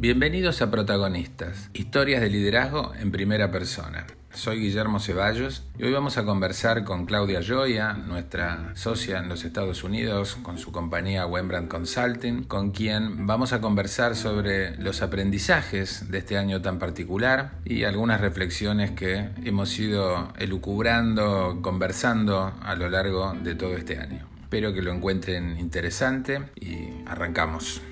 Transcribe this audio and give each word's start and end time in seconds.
Bienvenidos 0.00 0.62
a 0.62 0.70
Protagonistas, 0.70 1.68
historias 1.74 2.22
de 2.22 2.30
liderazgo 2.30 2.94
en 2.98 3.12
primera 3.12 3.50
persona. 3.50 4.06
Soy 4.32 4.58
Guillermo 4.58 4.98
Ceballos 4.98 5.66
y 5.78 5.82
hoy 5.82 5.92
vamos 5.92 6.16
a 6.16 6.24
conversar 6.24 6.84
con 6.84 7.04
Claudia 7.04 7.42
Joya, 7.46 7.92
nuestra 7.92 8.72
socia 8.76 9.18
en 9.18 9.28
los 9.28 9.44
Estados 9.44 9.84
Unidos, 9.84 10.38
con 10.42 10.56
su 10.56 10.72
compañía 10.72 11.26
Wembrandt 11.26 11.68
Consulting, 11.68 12.44
con 12.44 12.70
quien 12.70 13.26
vamos 13.26 13.52
a 13.52 13.60
conversar 13.60 14.16
sobre 14.16 14.74
los 14.78 15.02
aprendizajes 15.02 16.10
de 16.10 16.16
este 16.16 16.38
año 16.38 16.62
tan 16.62 16.78
particular 16.78 17.58
y 17.66 17.84
algunas 17.84 18.22
reflexiones 18.22 18.92
que 18.92 19.28
hemos 19.44 19.78
ido 19.78 20.32
elucubrando, 20.38 21.58
conversando 21.60 22.54
a 22.62 22.74
lo 22.74 22.88
largo 22.88 23.34
de 23.34 23.54
todo 23.54 23.76
este 23.76 23.98
año. 23.98 24.26
Espero 24.40 24.72
que 24.72 24.80
lo 24.80 24.94
encuentren 24.94 25.60
interesante 25.60 26.40
y 26.58 26.88
arrancamos. 27.06 27.82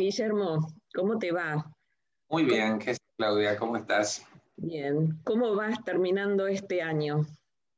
Guillermo, 0.00 0.66
¿cómo 0.94 1.18
te 1.18 1.30
va? 1.30 1.70
Muy 2.30 2.44
bien, 2.44 2.78
¿qué 2.78 2.92
es 2.92 2.98
Claudia? 3.18 3.58
¿Cómo 3.58 3.76
estás? 3.76 4.26
Bien, 4.56 5.20
¿cómo 5.24 5.54
vas 5.54 5.84
terminando 5.84 6.46
este 6.46 6.80
año? 6.80 7.26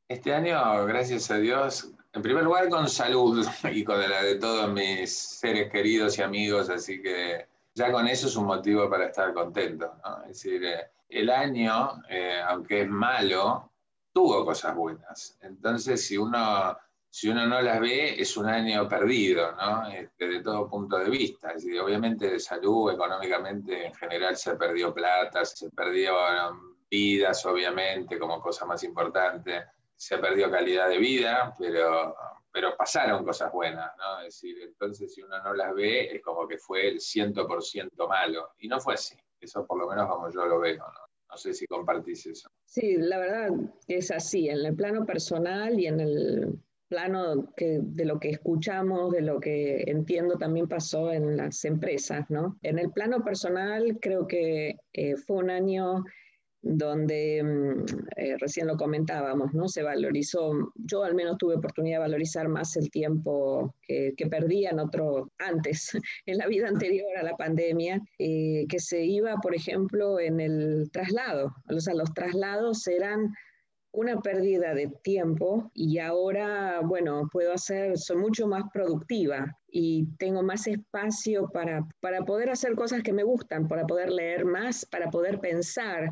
Este 0.08 0.32
año, 0.32 0.86
gracias 0.86 1.32
a 1.32 1.38
Dios, 1.38 1.92
en 2.12 2.22
primer 2.22 2.44
lugar 2.44 2.68
con 2.68 2.88
salud 2.88 3.44
y 3.72 3.82
con 3.82 3.98
la 3.98 4.22
de 4.22 4.36
todos 4.36 4.70
mis 4.72 5.12
seres 5.12 5.68
queridos 5.72 6.16
y 6.18 6.22
amigos, 6.22 6.70
así 6.70 7.02
que 7.02 7.48
ya 7.74 7.90
con 7.90 8.06
eso 8.06 8.28
es 8.28 8.36
un 8.36 8.46
motivo 8.46 8.88
para 8.88 9.06
estar 9.06 9.34
contento. 9.34 9.92
¿no? 10.04 10.22
Es 10.22 10.28
decir, 10.28 10.64
eh, 10.64 10.90
el 11.08 11.28
año, 11.28 12.02
eh, 12.08 12.40
aunque 12.46 12.82
es 12.82 12.88
malo, 12.88 13.72
tuvo 14.12 14.44
cosas 14.44 14.76
buenas. 14.76 15.38
Entonces, 15.40 16.06
si 16.06 16.18
uno 16.18 16.76
si 17.14 17.28
uno 17.28 17.46
no 17.46 17.60
las 17.60 17.78
ve, 17.78 18.18
es 18.18 18.38
un 18.38 18.46
año 18.46 18.88
perdido, 18.88 19.52
¿no? 19.52 19.86
Este, 19.88 20.28
de 20.28 20.42
todo 20.42 20.66
punto 20.66 20.98
de 20.98 21.10
vista. 21.10 21.52
Obviamente 21.84 22.30
de 22.30 22.40
salud, 22.40 22.90
económicamente, 22.90 23.88
en 23.88 23.94
general 23.94 24.34
se 24.34 24.56
perdió 24.56 24.94
plata, 24.94 25.44
se 25.44 25.68
perdieron 25.72 26.74
vidas, 26.90 27.44
obviamente, 27.44 28.18
como 28.18 28.40
cosa 28.40 28.64
más 28.64 28.82
importante. 28.82 29.62
Se 29.94 30.16
perdió 30.16 30.50
calidad 30.50 30.88
de 30.88 30.96
vida, 30.96 31.54
pero, 31.58 32.16
pero 32.50 32.74
pasaron 32.78 33.26
cosas 33.26 33.52
buenas, 33.52 33.92
¿no? 33.98 34.20
Es 34.20 34.40
decir, 34.40 34.56
entonces 34.62 35.12
si 35.12 35.20
uno 35.20 35.38
no 35.42 35.52
las 35.52 35.74
ve, 35.74 36.16
es 36.16 36.22
como 36.22 36.48
que 36.48 36.56
fue 36.56 36.88
el 36.88 36.96
100% 36.96 38.08
malo. 38.08 38.52
Y 38.58 38.68
no 38.68 38.80
fue 38.80 38.94
así. 38.94 39.18
Eso 39.38 39.66
por 39.66 39.78
lo 39.78 39.86
menos 39.86 40.08
como 40.08 40.30
yo 40.30 40.46
lo 40.46 40.60
veo, 40.60 40.78
¿no? 40.78 41.00
No 41.28 41.36
sé 41.36 41.52
si 41.52 41.66
compartís 41.66 42.24
eso. 42.24 42.48
Sí, 42.64 42.96
la 42.96 43.18
verdad 43.18 43.50
es 43.86 44.10
así, 44.10 44.48
en 44.48 44.64
el 44.64 44.74
plano 44.74 45.04
personal 45.04 45.78
y 45.78 45.88
en 45.88 46.00
el 46.00 46.58
plano 46.92 47.48
de 47.56 48.04
lo 48.04 48.20
que 48.20 48.28
escuchamos, 48.28 49.12
de 49.12 49.22
lo 49.22 49.40
que 49.40 49.82
entiendo 49.86 50.36
también 50.36 50.68
pasó 50.68 51.10
en 51.10 51.38
las 51.38 51.64
empresas, 51.64 52.28
¿no? 52.28 52.58
En 52.60 52.78
el 52.78 52.90
plano 52.92 53.24
personal 53.24 53.98
creo 53.98 54.26
que 54.26 54.76
eh, 54.92 55.16
fue 55.16 55.38
un 55.38 55.48
año 55.48 56.04
donde 56.60 57.42
mm, 57.42 57.84
eh, 58.16 58.36
recién 58.38 58.66
lo 58.66 58.76
comentábamos, 58.76 59.54
¿no? 59.54 59.68
Se 59.68 59.82
valorizó, 59.82 60.52
yo 60.74 61.02
al 61.02 61.14
menos 61.14 61.38
tuve 61.38 61.56
oportunidad 61.56 61.96
de 61.96 62.08
valorizar 62.08 62.46
más 62.48 62.76
el 62.76 62.90
tiempo 62.90 63.74
que, 63.80 64.12
que 64.14 64.26
perdía 64.26 64.68
en 64.68 64.78
otro, 64.78 65.32
antes, 65.38 65.92
en 66.26 66.36
la 66.36 66.46
vida 66.46 66.68
anterior 66.68 67.16
a 67.16 67.22
la 67.22 67.38
pandemia, 67.38 68.02
eh, 68.18 68.66
que 68.68 68.78
se 68.78 69.02
iba, 69.02 69.36
por 69.36 69.54
ejemplo, 69.54 70.20
en 70.20 70.40
el 70.40 70.90
traslado. 70.92 71.54
O 71.70 71.80
sea, 71.80 71.94
los 71.94 72.12
traslados 72.12 72.86
eran 72.86 73.32
una 73.92 74.20
pérdida 74.20 74.74
de 74.74 74.88
tiempo 75.02 75.70
y 75.74 75.98
ahora, 75.98 76.80
bueno, 76.80 77.28
puedo 77.30 77.52
hacer, 77.52 77.98
soy 77.98 78.16
mucho 78.16 78.46
más 78.46 78.64
productiva 78.72 79.58
y 79.70 80.06
tengo 80.18 80.42
más 80.42 80.66
espacio 80.66 81.48
para, 81.52 81.86
para 82.00 82.24
poder 82.24 82.50
hacer 82.50 82.74
cosas 82.74 83.02
que 83.02 83.12
me 83.12 83.22
gustan, 83.22 83.68
para 83.68 83.86
poder 83.86 84.10
leer 84.10 84.44
más, 84.44 84.86
para 84.86 85.10
poder 85.10 85.40
pensar. 85.40 86.10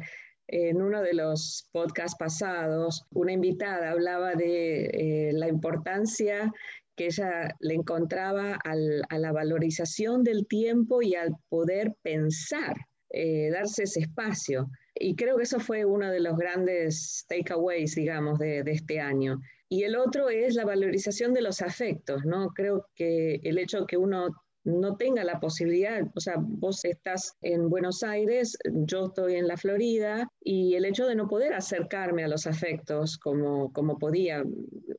En 0.52 0.82
uno 0.82 1.00
de 1.00 1.14
los 1.14 1.68
podcasts 1.72 2.18
pasados, 2.18 3.06
una 3.12 3.32
invitada 3.32 3.92
hablaba 3.92 4.34
de 4.34 4.86
eh, 4.86 5.32
la 5.32 5.48
importancia 5.48 6.52
que 6.96 7.06
ella 7.06 7.54
le 7.60 7.74
encontraba 7.74 8.58
a 8.62 9.18
la 9.18 9.32
valorización 9.32 10.22
del 10.22 10.46
tiempo 10.46 11.00
y 11.00 11.14
al 11.14 11.34
poder 11.48 11.94
pensar, 12.02 12.74
eh, 13.10 13.48
darse 13.50 13.84
ese 13.84 14.00
espacio. 14.00 14.68
Y 15.02 15.16
creo 15.16 15.38
que 15.38 15.44
eso 15.44 15.58
fue 15.58 15.84
uno 15.84 16.10
de 16.10 16.20
los 16.20 16.36
grandes 16.36 17.24
takeaways, 17.26 17.94
digamos, 17.94 18.38
de, 18.38 18.62
de, 18.62 18.72
este 18.72 19.00
año. 19.00 19.40
Y 19.68 19.84
el 19.84 19.96
otro 19.96 20.28
es 20.28 20.54
la 20.54 20.66
valorización 20.66 21.32
de 21.32 21.40
los 21.40 21.62
afectos, 21.62 22.24
¿no? 22.26 22.50
Creo 22.50 22.86
que 22.94 23.40
el 23.42 23.58
hecho 23.58 23.80
de 23.80 23.86
que 23.86 23.96
uno 23.96 24.28
no 24.64 24.96
tenga 24.96 25.24
la 25.24 25.40
posibilidad, 25.40 26.02
o 26.14 26.20
sea, 26.20 26.34
vos 26.38 26.84
estás 26.84 27.34
en 27.40 27.70
Buenos 27.70 28.02
Aires, 28.02 28.58
yo 28.64 29.06
estoy 29.06 29.36
en 29.36 29.48
la 29.48 29.56
Florida, 29.56 30.28
y 30.42 30.74
el 30.74 30.84
hecho 30.84 31.06
de 31.06 31.14
no 31.14 31.28
poder 31.28 31.54
acercarme 31.54 32.24
a 32.24 32.28
los 32.28 32.46
afectos 32.46 33.16
como, 33.16 33.72
como 33.72 33.98
podía 33.98 34.44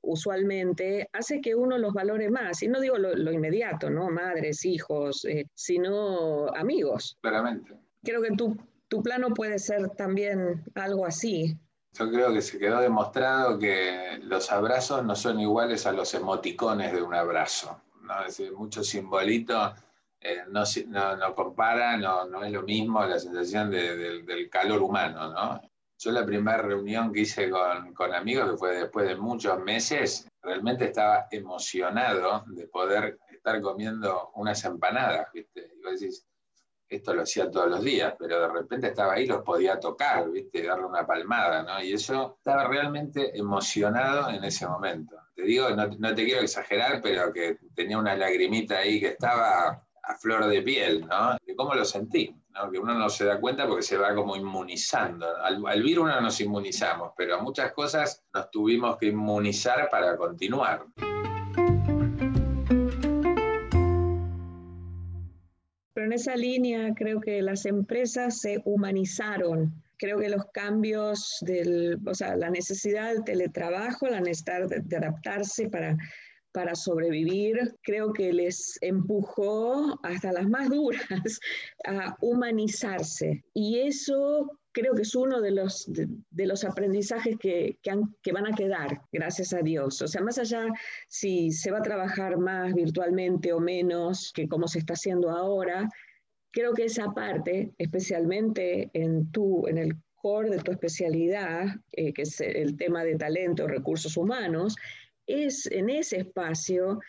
usualmente, 0.02 1.08
hace 1.14 1.42
que 1.42 1.54
uno 1.54 1.78
los 1.78 1.94
valore 1.94 2.30
más. 2.32 2.64
Y 2.64 2.68
no 2.68 2.82
digo 2.82 2.98
lo, 2.98 3.16
lo 3.16 3.32
inmediato, 3.32 3.90
¿no? 3.90 4.10
Madres, 4.10 4.66
hijos, 4.66 5.26
eh, 5.26 5.46
sino 5.54 6.48
amigos. 6.56 7.18
Claramente. 7.22 7.76
Creo 8.04 8.22
que 8.24 8.32
tú 8.36 8.58
tu 8.92 9.02
plano 9.02 9.30
puede 9.30 9.58
ser 9.58 9.90
también 9.92 10.66
algo 10.76 11.06
así. 11.06 11.58
Yo 11.94 12.12
creo 12.12 12.34
que 12.34 12.42
se 12.42 12.60
quedó 12.60 12.82
demostrado 12.82 13.58
que 13.58 14.20
los 14.22 14.52
abrazos 14.52 15.06
no 15.06 15.16
son 15.16 15.40
iguales 15.40 15.86
a 15.86 15.94
los 15.94 16.14
emoticones 16.14 16.92
de 16.92 17.02
un 17.02 17.14
abrazo. 17.14 17.82
¿no? 18.02 18.20
Es 18.20 18.38
decir, 18.38 18.52
mucho 18.52 18.84
simbolito 18.84 19.74
eh, 20.20 20.40
no, 20.50 20.64
no, 20.88 21.16
no, 21.16 21.34
compara, 21.34 21.96
no, 21.96 22.26
no, 22.26 22.44
es 22.44 22.52
lo 22.52 22.64
mismo 22.64 23.06
la 23.06 23.18
sensación 23.18 23.72
de, 23.72 23.96
de, 23.96 24.24
del 24.24 24.50
calor 24.50 24.82
humano. 24.82 25.32
¿no? 25.32 25.62
Yo 25.98 26.12
la 26.12 26.26
primera 26.26 26.58
reunión 26.58 27.14
que 27.14 27.22
hice 27.22 27.50
con, 27.50 27.94
con, 27.94 28.14
amigos, 28.14 28.52
que 28.52 28.58
fue 28.58 28.76
después 28.76 29.08
de 29.08 29.16
muchos 29.16 29.58
meses, 29.62 30.28
realmente 30.42 30.86
estaba 30.86 31.28
emocionado 31.32 32.44
de 32.48 32.68
poder 32.68 33.20
estar 33.32 33.62
comiendo 33.62 34.32
unas 34.36 34.66
empanadas. 34.66 35.30
¿viste? 35.34 35.72
Y 35.78 35.82
vos 35.82 35.98
decís, 35.98 36.28
esto 36.96 37.14
lo 37.14 37.22
hacía 37.22 37.50
todos 37.50 37.70
los 37.70 37.84
días, 37.84 38.14
pero 38.20 38.42
de 38.42 38.48
repente 38.50 38.88
estaba 38.88 39.14
ahí, 39.14 39.26
los 39.26 39.44
podía 39.44 39.80
tocar, 39.80 40.30
¿viste? 40.30 40.64
darle 40.64 40.86
una 40.86 41.08
palmada, 41.08 41.64
¿no? 41.64 41.82
Y 41.82 41.94
eso 41.94 42.36
estaba 42.38 42.68
realmente 42.68 43.38
emocionado 43.38 44.30
en 44.30 44.44
ese 44.44 44.68
momento. 44.68 45.16
Te 45.34 45.44
digo, 45.44 45.70
no, 45.70 45.88
no, 45.88 46.14
te 46.14 46.26
quiero 46.26 46.42
exagerar, 46.42 47.00
pero 47.02 47.32
que 47.32 47.58
tenía 47.74 47.98
una 47.98 48.16
lagrimita 48.16 48.80
ahí 48.80 49.00
que 49.00 49.08
estaba 49.08 49.84
a 50.04 50.16
flor 50.16 50.48
de 50.48 50.62
piel, 50.62 51.08
¿no? 51.08 51.38
De 51.46 51.56
cómo 51.56 51.74
lo 51.76 51.86
sentí, 51.86 52.36
¿no? 52.50 52.70
Que 52.70 52.80
uno 52.80 52.94
no 52.94 53.10
se 53.10 53.24
da 53.24 53.40
cuenta 53.40 53.66
porque 53.68 53.84
se 53.84 53.98
va 53.98 54.14
como 54.14 54.36
inmunizando. 54.36 55.26
Al, 55.38 55.66
al 55.66 55.82
virus 55.82 56.08
no 56.08 56.20
nos 56.20 56.42
inmunizamos, 56.42 57.14
pero 57.16 57.36
a 57.36 57.42
muchas 57.42 57.72
cosas 57.72 58.22
nos 58.34 58.52
tuvimos 58.52 58.98
que 58.98 59.08
inmunizar 59.08 59.90
para 59.90 60.18
continuar. 60.18 60.86
En 66.12 66.16
esa 66.16 66.36
línea 66.36 66.94
creo 66.94 67.22
que 67.22 67.42
las 67.42 67.66
empresas 67.66 68.42
se 68.42 68.62
humanizaron. 68.66 69.74
Creo 69.98 70.20
que 70.20 70.28
los 70.28 70.44
cambios, 70.54 71.38
del, 71.42 71.98
o 72.06 72.14
sea, 72.14 72.36
la 72.36 72.50
necesidad 72.50 73.14
del 73.14 73.24
teletrabajo, 73.24 74.08
la 74.08 74.20
necesidad 74.20 74.68
de, 74.68 74.82
de 74.82 74.98
adaptarse 74.98 75.70
para, 75.70 75.96
para 76.52 76.76
sobrevivir, 76.76 77.76
creo 77.84 78.14
que 78.14 78.34
les 78.34 78.78
empujó 78.82 80.00
hasta 80.04 80.32
las 80.32 80.48
más 80.48 80.70
duras 80.70 81.02
a 81.86 82.16
humanizarse. 82.22 83.44
Y 83.54 83.80
eso 83.80 84.52
creo 84.72 84.94
que 84.94 85.02
es 85.02 85.16
uno 85.16 85.42
de 85.42 85.52
los, 85.52 85.86
de, 85.88 86.46
los 86.46 86.64
aprendizajes 86.64 87.38
que, 87.38 87.78
que, 87.82 88.32
van 88.32 88.48
a 88.48 88.56
quedar, 88.56 89.02
gracias 89.12 89.54
a 89.54 89.62
Dios. 89.62 90.02
O 90.02 90.08
sea, 90.08 90.22
más 90.22 90.38
allá 90.38 90.68
si 91.08 91.52
se 91.52 91.72
va 91.72 91.80
a 91.80 91.84
trabajar 91.84 92.38
más 92.38 92.74
virtualmente 92.74 93.54
o 93.54 93.60
menos 93.60 94.32
que 94.34 94.48
como 94.48 94.68
se 94.68 94.80
está 94.80 94.94
haciendo 94.94 95.30
ahora, 95.30 95.90
creo 96.52 96.74
que 96.74 96.86
esa 96.86 97.14
parte, 97.14 97.74
especialmente 97.78 98.90
en, 98.94 99.32
tu, 99.32 99.68
en 99.68 99.78
el 99.78 99.96
core 100.16 100.52
de 100.52 100.60
tu 100.60 100.72
especialidad, 100.72 101.66
eh, 101.94 102.14
que 102.14 102.22
es 102.24 102.40
el 102.42 102.78
tema 102.78 103.04
de 103.04 103.16
talento, 103.16 103.68
recursos 103.68 104.16
humanos, 104.18 104.76
es 105.32 105.66
en 105.68 105.90
ese 105.90 106.18
espacio 106.18 107.00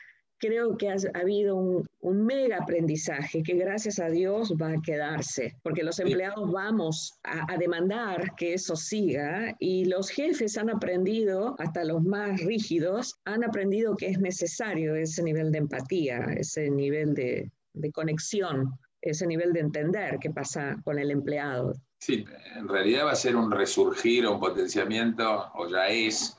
creo 0.43 0.77
que 0.77 0.89
ha, 0.89 0.97
ha 1.15 1.21
habido 1.21 1.55
un, 1.55 1.89
un, 2.01 2.27
mega 2.27 2.59
aprendizaje 2.59 3.45
que 3.45 3.55
gracias 3.55 4.01
a 4.01 4.09
Dios 4.09 4.53
va 4.61 4.73
a 4.73 4.83
quedarse, 4.83 5.55
porque 5.63 5.85
los 5.85 6.01
empleados 6.01 6.51
vamos 6.51 7.13
a, 7.23 7.53
a, 7.53 7.57
demandar 7.57 8.35
que 8.37 8.55
eso 8.55 8.75
siga 8.75 9.55
y 9.61 9.85
los 9.85 10.11
jefes 10.11 10.59
han 10.59 10.69
aprendido, 10.69 11.55
hasta 11.61 11.85
los 11.85 12.03
más 12.03 12.41
rígidos, 12.41 13.21
han 13.25 13.45
aprendido 13.45 13.97
que 13.97 14.09
es 14.09 14.19
necesario 14.19 14.97
ese 14.97 15.23
nivel 15.23 15.53
de 15.53 15.59
empatía, 15.59 16.19
ese 16.37 16.69
nivel 16.71 17.15
de, 17.15 17.49
de 17.75 17.93
conexión, 17.93 18.73
ese 19.01 19.27
nivel 19.29 19.53
de 19.53 19.61
entender 19.61 20.19
qué 20.21 20.31
pasa 20.31 20.77
con 20.85 20.99
el 20.99 21.13
empleado. 21.13 21.75
Sí, 21.99 22.25
en 22.57 22.69
realidad 22.69 23.07
va 23.07 23.13
a 23.13 23.17
ser 23.17 23.37
un 23.37 23.51
resurgir 23.51 24.27
o 24.27 24.35
un 24.35 24.41
potenciamiento, 24.41 25.51
o 25.55 25.69
ya 25.69 25.87
es, 25.87 26.37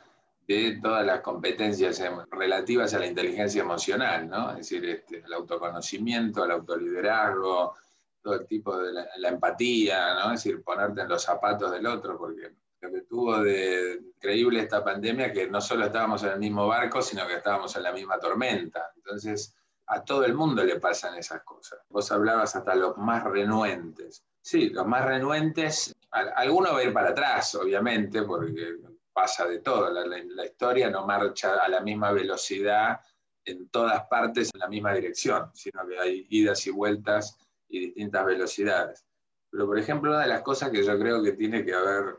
de 0.47 0.79
todas 0.81 1.05
las 1.05 1.21
competencias 1.21 2.01
relativas 2.29 2.93
a 2.93 2.99
la 2.99 3.07
inteligencia 3.07 3.61
emocional, 3.61 4.29
¿no? 4.29 4.51
Es 4.51 4.57
decir, 4.57 4.85
este, 4.85 5.23
el 5.25 5.33
autoconocimiento, 5.33 6.43
el 6.43 6.51
autoliderazgo, 6.51 7.75
todo 8.21 8.35
el 8.35 8.47
tipo 8.47 8.77
de 8.77 8.91
la, 8.93 9.29
empatía, 9.29 10.15
¿no? 10.15 10.33
Es 10.33 10.43
decir, 10.43 10.63
ponerte 10.63 11.01
en 11.01 11.09
los 11.09 11.23
zapatos 11.23 11.71
del 11.71 11.85
otro, 11.85 12.17
porque 12.17 12.51
lo 12.81 12.91
que 12.91 13.01
tuvo 13.01 13.39
de 13.41 13.99
increíble 14.15 14.59
esta 14.59 14.83
pandemia 14.83 15.31
que 15.31 15.47
no 15.47 15.61
solo 15.61 15.85
estábamos 15.85 16.23
en 16.23 16.31
el 16.31 16.39
mismo 16.39 16.67
barco, 16.67 17.01
sino 17.01 17.25
que 17.27 17.35
estábamos 17.35 17.75
en 17.75 17.83
la 17.83 17.93
misma 17.93 18.19
tormenta. 18.19 18.91
Entonces, 18.95 19.55
a 19.87 20.03
todo 20.03 20.25
el 20.25 20.33
mundo 20.33 20.63
le 20.63 20.79
pasan 20.79 21.15
esas 21.17 21.43
cosas. 21.43 21.79
Vos 21.89 22.11
hablabas 22.11 22.55
hasta 22.55 22.75
los 22.75 22.97
más 22.97 23.23
renuentes. 23.23 24.23
Sí, 24.41 24.69
los 24.69 24.85
más 24.85 25.05
renuentes, 25.05 25.93
alguno 26.11 26.73
va 26.73 26.79
a 26.79 26.83
ir 26.83 26.93
para 26.93 27.09
atrás, 27.09 27.55
obviamente, 27.55 28.23
porque 28.23 28.77
pasa 29.13 29.47
de 29.47 29.59
todo. 29.59 29.89
La, 29.89 30.45
historia 30.45 30.89
no 30.89 31.05
marcha 31.05 31.55
a 31.55 31.69
la 31.69 31.81
misma 31.81 32.11
velocidad 32.11 32.99
en 33.45 33.69
todas 33.69 34.05
partes 34.07 34.51
en 34.53 34.59
la 34.59 34.67
misma 34.67 34.93
dirección, 34.93 35.49
sino 35.53 35.87
que 35.87 35.99
hay 35.99 36.27
idas 36.29 36.65
y 36.67 36.71
vueltas 36.71 37.37
y 37.69 37.79
distintas 37.79 38.25
velocidades. 38.25 39.05
Pero, 39.49 39.67
por 39.67 39.77
ejemplo, 39.77 40.11
una 40.11 40.21
de 40.21 40.27
las 40.27 40.41
cosas 40.41 40.71
que 40.71 40.83
yo 40.83 40.97
creo 40.97 41.21
que 41.21 41.33
tiene 41.33 41.63
que 41.63 41.73
haber 41.73 42.15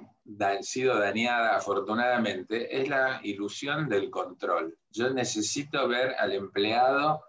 sido 0.62 0.98
dañada 0.98 1.56
afortunadamente 1.56 2.80
es 2.80 2.88
la 2.88 3.20
ilusión 3.24 3.88
del 3.88 4.10
control. 4.10 4.78
Yo 4.90 5.10
necesito 5.10 5.88
ver 5.88 6.14
al 6.18 6.32
empleado 6.32 7.24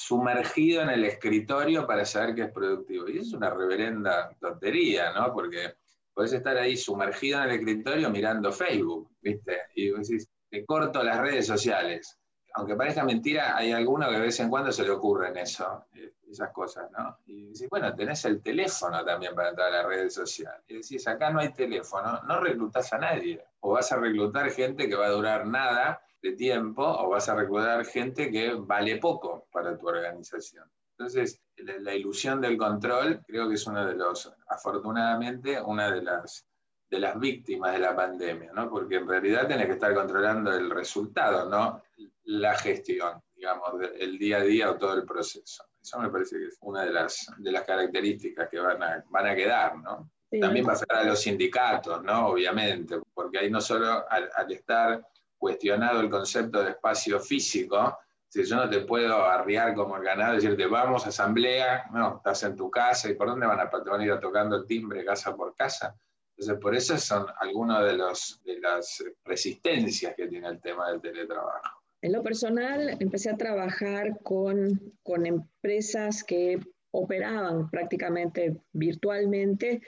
sumergido 0.00 0.80
en 0.80 0.88
el 0.88 1.04
escritorio 1.04 1.86
para 1.86 2.06
saber 2.06 2.34
que 2.34 2.42
es 2.42 2.52
productivo. 2.52 3.06
Y 3.08 3.18
es 3.18 3.34
una 3.34 3.50
reverenda 3.50 4.34
tontería, 4.40 5.12
¿no? 5.12 5.32
Porque 5.34 5.74
podés 6.20 6.34
estar 6.34 6.58
ahí 6.58 6.76
sumergido 6.76 7.38
en 7.38 7.48
el 7.48 7.60
escritorio 7.60 8.10
mirando 8.10 8.52
Facebook, 8.52 9.10
¿viste? 9.22 9.56
Y 9.74 9.88
decís, 9.88 10.28
te 10.50 10.66
corto 10.66 11.02
las 11.02 11.18
redes 11.18 11.46
sociales. 11.46 12.18
Aunque 12.52 12.76
parezca 12.76 13.04
mentira, 13.04 13.56
hay 13.56 13.72
alguno 13.72 14.06
que 14.06 14.16
de 14.16 14.20
vez 14.20 14.38
en 14.40 14.50
cuando 14.50 14.70
se 14.70 14.82
le 14.82 14.90
ocurre 14.90 15.28
en 15.28 15.38
eso, 15.38 15.86
eh, 15.94 16.12
esas 16.30 16.52
cosas, 16.52 16.90
¿no? 16.90 17.16
Y 17.24 17.46
decís, 17.46 17.66
bueno, 17.70 17.94
tenés 17.94 18.22
el 18.26 18.42
teléfono 18.42 19.02
también 19.02 19.34
para 19.34 19.48
entrar 19.48 19.68
a 19.68 19.78
las 19.78 19.86
redes 19.86 20.12
sociales. 20.12 20.60
Y 20.68 20.74
decís, 20.74 21.08
acá 21.08 21.30
no 21.30 21.40
hay 21.40 21.54
teléfono, 21.54 22.20
no 22.28 22.38
reclutás 22.38 22.92
a 22.92 22.98
nadie. 22.98 23.42
O 23.60 23.72
vas 23.72 23.90
a 23.90 23.96
reclutar 23.96 24.50
gente 24.50 24.90
que 24.90 24.96
va 24.96 25.06
a 25.06 25.10
durar 25.12 25.46
nada 25.46 26.02
de 26.20 26.32
tiempo 26.32 26.82
o 26.84 27.08
vas 27.08 27.30
a 27.30 27.34
reclutar 27.34 27.82
gente 27.86 28.30
que 28.30 28.52
vale 28.56 28.98
poco 28.98 29.46
para 29.50 29.78
tu 29.78 29.88
organización. 29.88 30.70
Entonces, 31.00 31.40
la, 31.56 31.94
ilusión 31.94 32.42
del 32.42 32.58
control 32.58 33.22
creo 33.26 33.48
que 33.48 33.54
es 33.54 33.66
una 33.66 33.86
de 33.86 33.94
los, 33.94 34.30
afortunadamente, 34.48 35.58
una 35.58 35.90
de 35.90 36.02
las, 36.02 36.46
de 36.90 36.98
las 36.98 37.18
víctimas 37.18 37.72
de 37.72 37.78
la 37.78 37.96
pandemia, 37.96 38.52
¿no? 38.52 38.68
Porque 38.68 38.96
en 38.96 39.08
realidad 39.08 39.48
tenés 39.48 39.64
que 39.64 39.72
estar 39.72 39.94
controlando 39.94 40.52
el 40.52 40.68
resultado, 40.68 41.48
no 41.48 41.82
la 42.24 42.54
gestión, 42.54 43.18
digamos, 43.34 43.70
el 43.98 44.18
día 44.18 44.38
a 44.38 44.42
día 44.42 44.70
o 44.70 44.76
todo 44.76 44.92
el 44.92 45.06
proceso. 45.06 45.64
Eso 45.80 45.98
me 46.00 46.10
parece 46.10 46.36
que 46.36 46.48
es 46.48 46.58
una 46.60 46.84
de 46.84 46.92
las, 46.92 47.32
de 47.38 47.50
las 47.50 47.64
características 47.64 48.50
que 48.50 48.60
van 48.60 48.82
a, 48.82 49.02
van 49.08 49.26
a 49.26 49.34
quedar, 49.34 49.78
¿no? 49.78 50.10
También 50.38 50.66
va 50.66 50.72
a 50.72 50.74
afectar 50.74 50.98
a 50.98 51.04
los 51.04 51.22
sindicatos, 51.22 52.02
¿no? 52.02 52.26
Obviamente, 52.26 53.00
porque 53.14 53.38
ahí 53.38 53.50
no 53.50 53.62
solo 53.62 54.04
al 54.06 54.52
estar 54.52 55.02
cuestionado 55.38 56.02
el 56.02 56.10
concepto 56.10 56.62
de 56.62 56.72
espacio 56.72 57.18
físico, 57.20 57.96
si 58.30 58.44
yo 58.44 58.56
no 58.56 58.70
te 58.70 58.82
puedo 58.82 59.24
arriar 59.24 59.74
como 59.74 59.96
el 59.96 60.04
ganado, 60.04 60.34
decirte 60.34 60.66
vamos, 60.66 61.04
asamblea, 61.04 61.86
no, 61.92 62.18
estás 62.18 62.44
en 62.44 62.54
tu 62.54 62.70
casa 62.70 63.10
y 63.10 63.14
por 63.14 63.26
dónde 63.26 63.44
van 63.44 63.58
a, 63.58 63.68
te 63.68 63.90
van 63.90 64.00
a 64.00 64.04
ir 64.04 64.20
tocando 64.20 64.56
el 64.56 64.66
timbre 64.66 65.04
casa 65.04 65.34
por 65.34 65.54
casa. 65.56 65.96
Entonces, 66.36 66.62
por 66.62 66.76
eso 66.76 66.96
son 66.96 67.26
algunas 67.40 67.84
de, 67.84 68.52
de 68.52 68.60
las 68.60 69.04
resistencias 69.24 70.14
que 70.14 70.28
tiene 70.28 70.46
el 70.46 70.60
tema 70.60 70.90
del 70.90 71.00
teletrabajo. 71.00 71.82
En 72.02 72.12
lo 72.12 72.22
personal, 72.22 72.96
empecé 73.00 73.30
a 73.30 73.36
trabajar 73.36 74.20
con, 74.22 74.94
con 75.02 75.26
empresas 75.26 76.22
que 76.22 76.60
operaban 76.92 77.68
prácticamente 77.68 78.60
virtualmente 78.72 79.82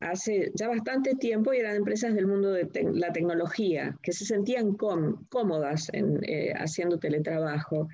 hace 0.00 0.52
ya 0.54 0.68
bastante 0.68 1.14
tiempo 1.14 1.52
y 1.52 1.58
eran 1.58 1.76
empresas 1.76 2.14
del 2.14 2.26
mundo 2.26 2.52
de 2.52 2.68
la 2.92 3.12
tecnología 3.12 3.96
que 4.02 4.12
se 4.12 4.24
sentían 4.24 4.74
cómodas 4.74 5.88
en, 5.92 6.20
eh, 6.24 6.52
haciendo 6.54 6.98
teletrabajo. 6.98 7.88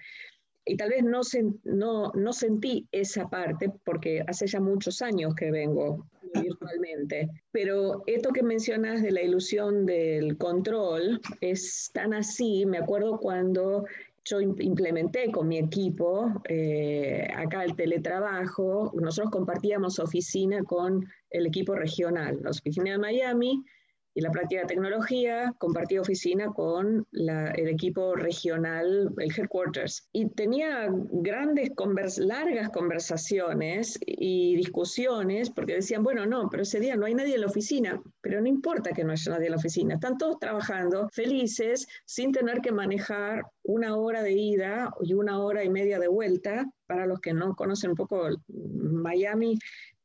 Y 0.65 0.77
tal 0.77 0.91
vez 0.91 1.03
no, 1.03 1.21
no, 1.65 2.13
no 2.15 2.33
sentí 2.33 2.87
esa 2.93 3.29
parte 3.29 3.71
porque 3.85 4.23
hace 4.27 4.47
ya 4.47 4.61
muchos 4.61 5.03
años 5.03 5.35
que 5.35 5.51
vengo 5.51 6.07
virtualmente. 6.41 7.29
Pero 7.51 8.05
esto 8.07 8.31
que 8.31 8.43
mencionas 8.43 9.03
de 9.03 9.11
la 9.11 9.23
ilusión 9.23 9.87
del 9.87 10.37
control 10.39 11.21
es 11.41 11.91
tan 11.93 12.15
así. 12.15 12.65
Me 12.65 12.79
acuerdo 12.79 13.19
cuando 13.19 13.85
yo 14.25 14.41
implementé 14.41 15.31
con 15.31 15.49
mi 15.49 15.59
equipo 15.59 16.33
eh, 16.49 17.27
acá 17.35 17.65
el 17.65 17.75
teletrabajo. 17.75 18.93
Nosotros 18.95 19.33
compartíamos 19.33 19.99
oficina 19.99 20.63
con 20.63 21.05
el 21.31 21.47
equipo 21.47 21.75
regional, 21.75 22.39
la 22.43 22.51
oficina 22.51 22.93
de 22.93 22.99
Miami 22.99 23.65
y 24.15 24.21
la 24.21 24.31
práctica 24.31 24.63
de 24.63 24.67
tecnología 24.67 25.55
compartía 25.59 26.01
oficina 26.01 26.49
con 26.49 27.07
el 27.13 27.69
equipo 27.69 28.15
regional, 28.15 29.13
el 29.17 29.33
headquarters. 29.37 30.09
Y 30.13 30.29
tenía 30.31 30.89
grandes, 30.91 31.71
largas 32.19 32.71
conversaciones 32.71 33.99
y 34.07 34.57
discusiones 34.57 35.51
porque 35.51 35.75
decían, 35.77 36.03
bueno, 36.03 36.27
no, 36.27 36.49
pero 36.51 36.63
ese 36.63 36.81
día 36.81 36.97
no 36.97 37.07
hay 37.07 37.15
nadie 37.15 37.35
en 37.35 37.43
la 37.43 37.47
oficina, 37.47 38.03
pero 38.21 38.41
no 38.41 38.49
importa 38.49 38.93
que 38.93 39.05
no 39.05 39.13
haya 39.13 39.33
nadie 39.33 39.47
en 39.47 39.53
la 39.53 39.59
oficina, 39.59 39.95
están 39.95 40.19
todos 40.19 40.39
trabajando 40.39 41.09
felices 41.13 41.87
sin 42.05 42.33
tener 42.33 42.61
que 42.61 42.73
manejar 42.73 43.43
una 43.65 43.97
hora 43.97 44.23
de 44.23 44.33
ida 44.33 44.91
y 45.03 45.15
una 45.15 45.39
hora 45.39 45.65
y 45.65 45.71
media 45.71 45.99
de 45.99 46.09
vuelta. 46.09 46.67
Para 46.87 47.07
los 47.07 47.21
que 47.21 47.33
no 47.33 47.55
conocen 47.55 47.91
un 47.91 47.97
poco 47.97 48.29
Miami, 48.49 49.59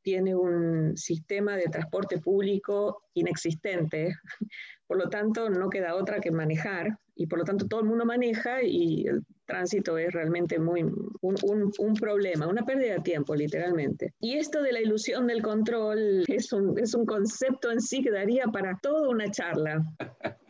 tiene 0.08 0.34
un 0.34 0.96
sistema 0.96 1.54
de 1.58 1.64
transporte 1.64 2.16
público 2.16 3.02
inexistente, 3.12 4.14
por 4.86 4.96
lo 4.96 5.10
tanto 5.10 5.50
no 5.50 5.68
queda 5.68 5.96
otra 5.96 6.18
que 6.18 6.30
manejar 6.30 6.96
y 7.14 7.26
por 7.26 7.40
lo 7.40 7.44
tanto 7.44 7.68
todo 7.68 7.80
el 7.80 7.86
mundo 7.86 8.06
maneja 8.06 8.62
y 8.62 9.06
el 9.06 9.22
tránsito 9.44 9.98
es 9.98 10.10
realmente 10.14 10.58
muy 10.58 10.82
un, 10.82 11.72
un, 11.78 11.94
problema, 11.94 12.46
una 12.46 12.64
pérdida 12.64 12.94
de 12.94 13.00
tiempo 13.00 13.34
literalmente. 13.34 14.14
Y 14.18 14.38
esto 14.38 14.62
de 14.62 14.72
la 14.72 14.80
ilusión 14.80 15.26
del 15.26 15.42
control 15.42 16.24
es 16.26 16.50
un, 16.54 16.78
es 16.78 16.94
un 16.94 17.04
concepto 17.04 17.70
en 17.70 17.82
sí 17.82 18.02
que 18.02 18.10
daría 18.10 18.46
para 18.46 18.78
toda 18.80 19.10
una 19.10 19.30
charla. 19.30 19.84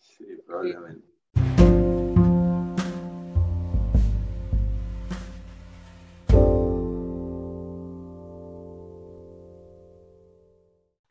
sí, 0.00 0.26
probablemente. 0.44 1.13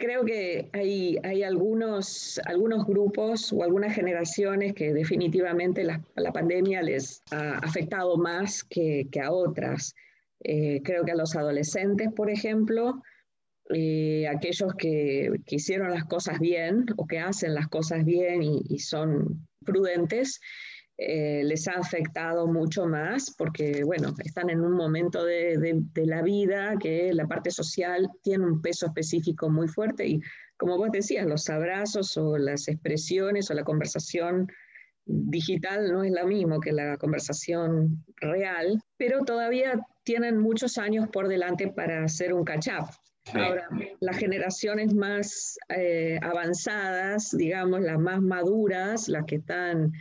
Creo 0.04 0.26
que 0.26 0.70
hay, 0.74 1.44
algunos, 1.44 2.42
grupos 2.86 3.54
o 3.54 3.64
algunas 3.64 3.96
generaciones 3.96 4.74
que 4.74 4.94
definitivamente 4.94 5.86
la, 5.86 6.02
pandemia 6.34 6.82
les 6.82 7.24
ha 7.32 7.60
afectado 7.60 8.18
más 8.18 8.66
que, 8.66 9.08
a 9.24 9.32
otras. 9.32 9.96
Eh, 10.44 10.82
creo 10.84 11.06
que 11.06 11.14
a 11.14 11.16
los 11.16 11.38
adolescentes, 11.38 12.12
por 12.14 12.30
ejemplo, 12.30 13.02
eh, 13.74 14.28
aquellos 14.28 14.74
que, 14.76 15.32
que, 15.46 15.56
hicieron 15.56 15.92
las 15.92 16.04
cosas 16.04 16.38
bien 16.42 16.86
o 16.98 17.08
que 17.08 17.20
hacen 17.20 17.54
las 17.54 17.70
cosas 17.70 18.04
bien 18.04 18.44
y, 18.44 18.62
y 18.68 18.80
son 18.80 19.48
prudentes, 19.64 20.42
eh, 20.98 21.42
les 21.44 21.68
ha 21.68 21.74
afectado 21.74 22.46
mucho 22.46 22.86
más 22.86 23.34
porque, 23.36 23.84
bueno, 23.84 24.14
están 24.24 24.50
en 24.50 24.62
un 24.62 24.74
momento 24.74 25.26
de, 25.26 25.58
de, 25.58 26.06
la 26.06 26.22
vida 26.22 26.76
que 26.80 27.12
la 27.14 27.28
parte 27.28 27.50
social 27.50 28.10
tiene 28.22 28.46
un 28.46 28.62
peso 28.62 28.86
específico 28.86 29.50
muy 29.50 29.68
fuerte 29.68 30.08
y, 30.08 30.22
como 30.56 30.78
vos 30.78 30.92
decías, 30.92 31.26
los 31.26 31.50
abrazos 31.50 32.16
o 32.18 32.38
las 32.38 32.68
expresiones 32.68 33.50
o 33.50 33.56
la 33.56 33.64
conversación 33.64 34.48
digital 35.06 35.92
no 35.92 36.04
es 36.04 36.12
lo 36.12 36.28
mismo 36.28 36.60
que 36.60 36.72
la 36.72 36.98
conversación 36.98 38.06
real, 38.18 38.80
pero 38.98 39.26
todavía 39.26 39.80
tienen 40.04 40.38
muchos 40.38 40.78
años 40.78 41.08
por 41.12 41.28
delante 41.28 41.70
para 41.70 42.04
hacer 42.04 42.34
un 42.34 42.44
catch-up. 42.44 42.90
Ahora, 43.34 43.68
las 44.02 44.18
generaciones 44.18 44.94
más 44.94 45.58
eh, 45.70 46.20
avanzadas, 46.22 47.32
digamos, 47.32 47.82
las 47.82 47.98
más 47.98 48.22
maduras, 48.22 49.08
las 49.08 49.26
que 49.26 49.36
están 49.36 49.94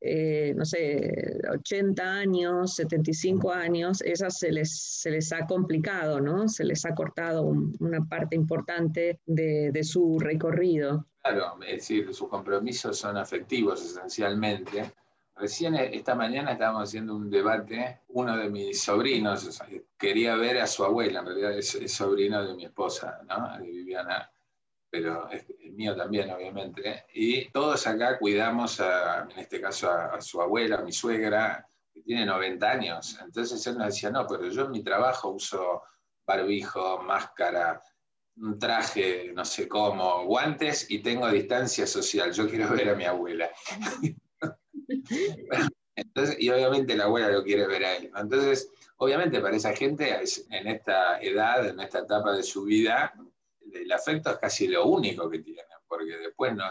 eh, 0.00 0.54
no 0.56 0.64
sé, 0.64 1.38
80 1.52 2.02
años, 2.02 2.74
75 2.74 3.52
años, 3.52 4.00
esas 4.02 4.38
se 4.38 4.50
les, 4.50 5.00
se 5.00 5.10
les 5.10 5.32
ha 5.32 5.46
complicado, 5.46 6.20
¿no? 6.20 6.48
Se 6.48 6.64
les 6.64 6.84
ha 6.86 6.94
cortado 6.94 7.42
una 7.42 8.06
parte 8.08 8.34
importante 8.34 9.20
de, 9.26 9.70
de, 9.72 9.84
su 9.84 10.18
recorrido. 10.18 11.06
Claro, 11.22 11.58
es 11.66 11.76
decir, 11.76 12.14
sus 12.14 12.28
compromisos 12.28 12.98
son 12.98 13.18
afectivos 13.18 13.84
esencialmente. 13.84 14.90
Recién 15.36 15.74
esta 15.74 16.14
mañana 16.14 16.52
estábamos 16.52 16.84
haciendo 16.84 17.16
un 17.16 17.30
debate, 17.30 18.00
uno 18.08 18.36
de 18.36 18.50
mis 18.50 18.82
sobrinos 18.82 19.60
quería 19.98 20.34
ver 20.36 20.58
a 20.58 20.66
su 20.66 20.84
abuela, 20.84 21.20
en 21.20 21.26
realidad 21.26 21.58
es, 21.58 21.78
sobrino 21.92 22.44
de 22.44 22.54
mi 22.54 22.64
esposa, 22.64 23.20
¿no? 23.26 23.58
Viviana 23.62 24.30
pero 24.90 25.30
es, 25.30 25.46
mío 25.72 25.96
también, 25.96 26.30
obviamente. 26.30 27.04
Y 27.14 27.48
todos 27.50 27.86
acá 27.86 28.18
cuidamos, 28.18 28.80
en 28.80 29.38
este 29.38 29.60
caso, 29.60 29.90
a, 29.90 30.20
su 30.20 30.42
abuela, 30.42 30.78
a 30.78 30.82
mi 30.82 30.92
suegra, 30.92 31.66
que 31.92 32.02
tiene 32.02 32.26
90 32.26 32.70
años. 32.70 33.18
Entonces 33.24 33.64
él 33.66 33.78
nos 33.78 33.86
decía, 33.86 34.10
no, 34.10 34.26
pero 34.26 34.48
yo 34.48 34.64
en 34.64 34.72
mi 34.72 34.82
trabajo 34.82 35.30
uso 35.30 35.82
barbijo, 36.26 37.02
máscara, 37.02 37.82
un 38.36 38.58
traje, 38.58 39.32
no 39.34 39.44
sé 39.44 39.68
cómo, 39.68 40.24
guantes 40.24 40.90
y 40.90 41.00
tengo 41.00 41.30
distancia 41.30 41.86
social. 41.86 42.32
Yo 42.32 42.48
quiero 42.48 42.70
ver 42.70 42.90
a 42.90 42.94
mi 42.94 43.04
abuela. 43.04 43.50
Entonces, 45.96 46.36
y 46.38 46.48
obviamente 46.50 46.96
la 46.96 47.04
abuela 47.04 47.30
lo 47.30 47.44
quiere 47.44 47.66
ver 47.66 47.84
a 47.84 47.96
él. 47.96 48.10
Entonces, 48.16 48.70
obviamente 48.96 49.40
para 49.40 49.56
esa 49.56 49.74
gente 49.74 50.22
en 50.50 50.68
esta 50.68 51.20
edad, 51.20 51.66
en 51.66 51.80
esta 51.80 52.00
etapa 52.00 52.32
de 52.32 52.42
su 52.42 52.64
vida, 52.64 53.12
el 53.72 53.92
afecto 53.92 54.30
es 54.30 54.38
casi 54.38 54.68
lo 54.68 54.86
único 54.86 55.28
que 55.28 55.40
tienen, 55.40 55.64
porque 55.86 56.16
después, 56.16 56.54
no, 56.54 56.64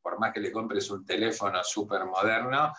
por 0.00 0.18
más 0.18 0.32
que 0.32 0.40
le 0.40 0.52
compres 0.52 0.90
un 0.90 1.04
teléfono 1.04 1.62
súper 1.62 2.04
moderno, 2.04 2.72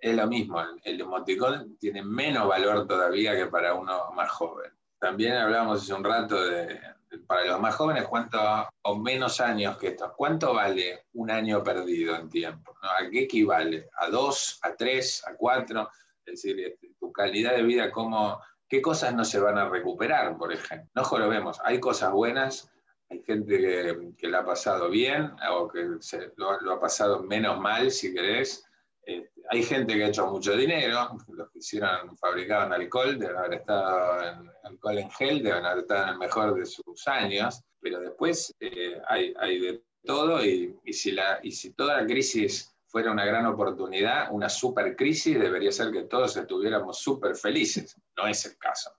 es 0.00 0.14
lo 0.14 0.26
mismo, 0.26 0.62
el, 0.84 1.00
emoticón 1.00 1.76
tiene 1.78 2.02
menos 2.02 2.48
valor 2.48 2.86
todavía 2.86 3.34
que 3.34 3.46
para 3.46 3.74
uno 3.74 4.10
más 4.12 4.30
joven. 4.30 4.72
También 4.98 5.34
hablábamos 5.34 5.82
hace 5.82 5.92
un 5.92 6.04
rato 6.04 6.42
de, 6.42 6.80
para 7.26 7.44
los 7.44 7.60
más 7.60 7.74
jóvenes, 7.74 8.06
cuánto, 8.06 8.38
o 8.82 8.96
menos 8.96 9.40
años 9.40 9.76
que 9.76 9.88
estos, 9.88 10.12
¿cuánto 10.16 10.54
vale 10.54 11.06
un 11.14 11.30
año 11.30 11.62
perdido 11.62 12.16
en 12.16 12.28
tiempo? 12.28 12.74
¿A 12.82 13.08
qué 13.10 13.24
equivale? 13.24 13.88
¿A 13.98 14.08
dos? 14.08 14.58
¿A 14.62 14.74
tres? 14.74 15.22
¿A 15.26 15.34
cuatro? 15.34 15.90
Es 16.24 16.42
decir, 16.42 16.58
este, 16.60 16.94
tu 16.98 17.12
calidad 17.12 17.54
de 17.54 17.62
vida, 17.62 17.90
¿cómo, 17.90 18.40
¿qué 18.68 18.82
cosas 18.82 19.14
no 19.14 19.24
se 19.24 19.40
van 19.40 19.58
a 19.58 19.68
recuperar, 19.68 20.36
por 20.36 20.52
ejemplo? 20.52 20.88
No 20.94 21.18
lo 21.18 21.28
vemos, 21.28 21.60
hay 21.64 21.80
cosas 21.80 22.12
buenas, 22.12 22.70
hay 23.08 23.22
gente 23.22 23.58
que, 23.58 24.12
que 24.18 24.28
la 24.28 24.38
ha 24.38 24.44
pasado 24.44 24.90
bien 24.90 25.32
o 25.50 25.68
que 25.68 25.96
se, 26.00 26.32
lo, 26.36 26.50
ha 26.50 26.80
pasado 26.80 27.22
menos 27.22 27.58
mal, 27.60 27.90
si 27.90 28.12
querés. 28.12 28.64
Este, 29.02 29.42
hay 29.50 29.62
gente 29.62 29.94
que 29.94 30.04
ha 30.04 30.08
hecho 30.08 30.26
mucho 30.26 30.56
dinero, 30.56 31.16
los 31.28 31.50
que 31.50 31.60
hicieron, 31.60 32.16
fabricaban 32.18 32.72
alcohol, 32.72 33.18
deben 33.18 33.36
haber 33.36 33.54
estado 33.54 34.22
en 34.22 34.50
alcohol 34.64 34.98
en 34.98 35.10
gel, 35.12 35.42
deben 35.42 35.64
haber 35.64 35.82
estado 35.82 36.02
en 36.04 36.08
el 36.10 36.18
mejor 36.18 36.54
de 36.54 36.66
sus 36.66 37.06
años, 37.06 37.62
pero 37.80 38.00
después 38.00 38.52
eh, 38.58 39.00
hay, 39.06 39.32
hay, 39.38 39.60
de 39.60 39.82
todo 40.04 40.44
y, 40.44 40.76
y, 40.84 40.92
si 40.92 41.12
la, 41.12 41.38
y 41.42 41.52
si 41.52 41.72
toda 41.74 42.00
la 42.00 42.06
crisis 42.06 42.75
fuera 42.96 43.12
una 43.12 43.26
gran 43.26 43.44
oportunidad, 43.44 44.28
una 44.30 44.48
super 44.48 44.96
crisis, 44.96 45.38
debería 45.38 45.70
ser 45.70 45.92
que 45.92 46.04
todos 46.04 46.34
estuviéramos 46.34 46.98
súper 46.98 47.36
felices. 47.36 47.94
No 48.16 48.26
es 48.26 48.46
el 48.46 48.56
caso. 48.56 48.90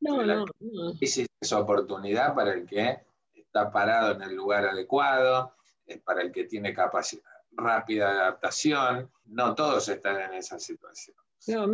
No, 0.00 0.22
la 0.22 0.36
no, 0.36 0.46
crisis 0.98 1.26
es 1.38 1.52
oportunidad 1.52 2.34
para 2.34 2.54
el 2.54 2.64
que 2.64 2.98
está 3.34 3.70
parado 3.70 4.14
en 4.14 4.22
el 4.22 4.34
lugar 4.34 4.64
adecuado, 4.64 5.52
para 6.02 6.22
el 6.22 6.32
que 6.32 6.44
tiene 6.44 6.72
capacidad 6.72 7.24
rápida 7.50 8.10
de 8.10 8.20
adaptación. 8.20 9.10
No 9.26 9.54
todos 9.54 9.86
están 9.90 10.18
en 10.18 10.32
esa 10.32 10.58
situación. 10.58 11.14
No, 11.46 11.70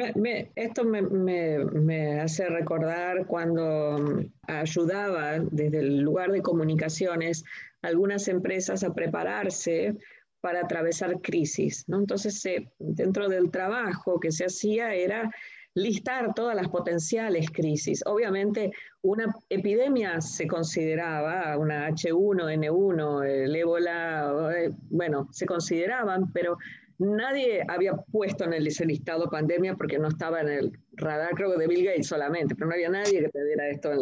esto 0.57 0.85
me, 0.85 2.21
hace 2.21 2.49
recordar 2.49 3.25
cuando 3.29 3.99
mm, 4.01 4.33
ayudaba 4.49 5.39
desde 5.39 5.79
el 5.79 6.01
lugar 6.01 6.33
de 6.33 6.43
comunicaciones 6.43 7.45
algunas 7.83 8.27
empresas 8.27 8.83
a 8.83 8.93
prepararse 8.93 9.97
para 10.43 10.61
atravesar 10.61 11.21
crisis. 11.23 11.89
¿no? 11.89 12.01
Entonces, 12.01 12.45
dentro 12.79 13.29
del 13.29 13.51
trabajo 13.51 14.21
que 14.21 14.33
se 14.33 14.45
hacía 14.45 14.95
era 14.95 15.31
listar 15.75 16.35
todas 16.35 16.55
las 16.55 16.69
potenciales 16.69 17.51
crisis. 17.51 18.03
Obviamente, 18.05 18.73
una 19.01 19.35
epidemia 19.49 20.21
se 20.21 20.47
consideraba, 20.47 21.57
una 21.57 21.89
H1N1, 21.89 23.27
el 23.27 23.57
ébola, 23.57 24.53
eh, 24.55 24.71
bueno, 24.91 25.29
se 25.31 25.47
consideraban, 25.47 26.31
pero 26.33 26.59
nadie 26.99 27.65
había 27.69 27.95
puesto 27.95 28.45
en 28.45 28.53
el, 28.53 28.65
listado 28.65 29.31
pandemia 29.31 29.77
porque 29.77 29.99
no 29.99 30.09
estaba 30.09 30.41
en 30.41 30.49
el 30.49 30.73
radar, 30.93 31.31
creo 31.35 31.53
que 31.53 31.59
de 31.59 31.69
Bill 31.69 31.87
Gates 31.87 32.09
solamente, 32.09 32.55
pero 32.55 32.67
no 32.67 32.75
había 32.75 32.91
nadie 32.91 33.21
que 33.21 33.29
te 33.29 33.45
diera 33.45 33.69
esto 33.71 33.93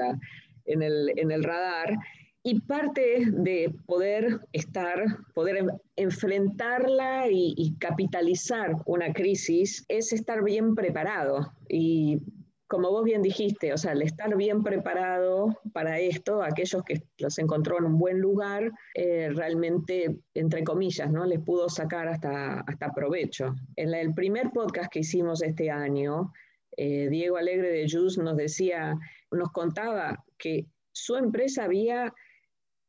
en, 0.65 0.83
el, 0.83 1.13
en 1.17 1.31
el 1.31 1.45
radar. 1.45 1.97
Y 2.43 2.61
parte 2.61 3.27
de 3.27 3.75
poder 3.87 4.41
estar, 4.53 5.05
poder 5.35 5.67
enfrentarla 5.97 7.27
y, 7.31 7.77
capitalizar 7.79 8.77
una 8.87 9.13
crisis 9.13 9.85
es 9.89 10.13
estar 10.15 10.43
bien 10.43 10.75
preparado. 10.75 11.53
Y 11.69 12.23
como 12.67 12.91
vos 12.91 13.05
bien 13.05 13.21
dijiste, 13.21 13.75
o 13.75 13.77
sea, 13.77 13.93
el 13.93 14.01
estar 14.03 14.35
bien 14.37 14.63
preparado 14.63 15.61
para 15.75 15.99
esto, 15.99 16.43
aquellos 16.43 16.83
que 16.85 17.03
los 17.19 17.39
encontró 17.39 17.79
en 17.79 17.85
un 17.85 17.99
buen 17.99 18.21
lugar, 18.21 18.73
eh, 18.95 19.29
realmente, 19.35 20.17
entre 20.33 20.65
comillas, 20.65 21.11
¿no? 21.11 21.27
Les 21.27 21.41
pudo 21.41 21.69
sacar 21.69 22.09
hasta, 22.09 22.61
hasta 22.61 22.93
provecho. 22.93 23.55
En 23.77 23.93
el 23.93 24.15
primer 24.15 24.51
podcast 24.51 24.91
que 24.91 25.01
hicimos 25.01 25.43
este 25.43 25.71
año, 25.71 26.33
eh, 26.77 27.09
Diego 27.11 27.37
Alegre 27.37 27.71
de 27.71 27.87
Jus 27.91 28.17
nos 28.17 28.37
decía, 28.37 28.97
nos 29.31 29.51
contaba 29.51 30.25
que 30.39 30.67
su 30.93 31.17
empresa 31.17 31.65
había 31.65 32.15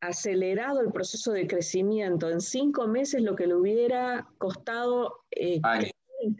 acelerado 0.01 0.81
el 0.81 0.91
proceso 0.91 1.31
de 1.31 1.47
crecimiento 1.47 2.29
en 2.29 2.41
cinco 2.41 2.87
meses 2.87 3.21
lo 3.21 3.35
que 3.35 3.47
le 3.47 3.55
hubiera 3.55 4.27
costado 4.39 5.23
eh, 5.31 5.61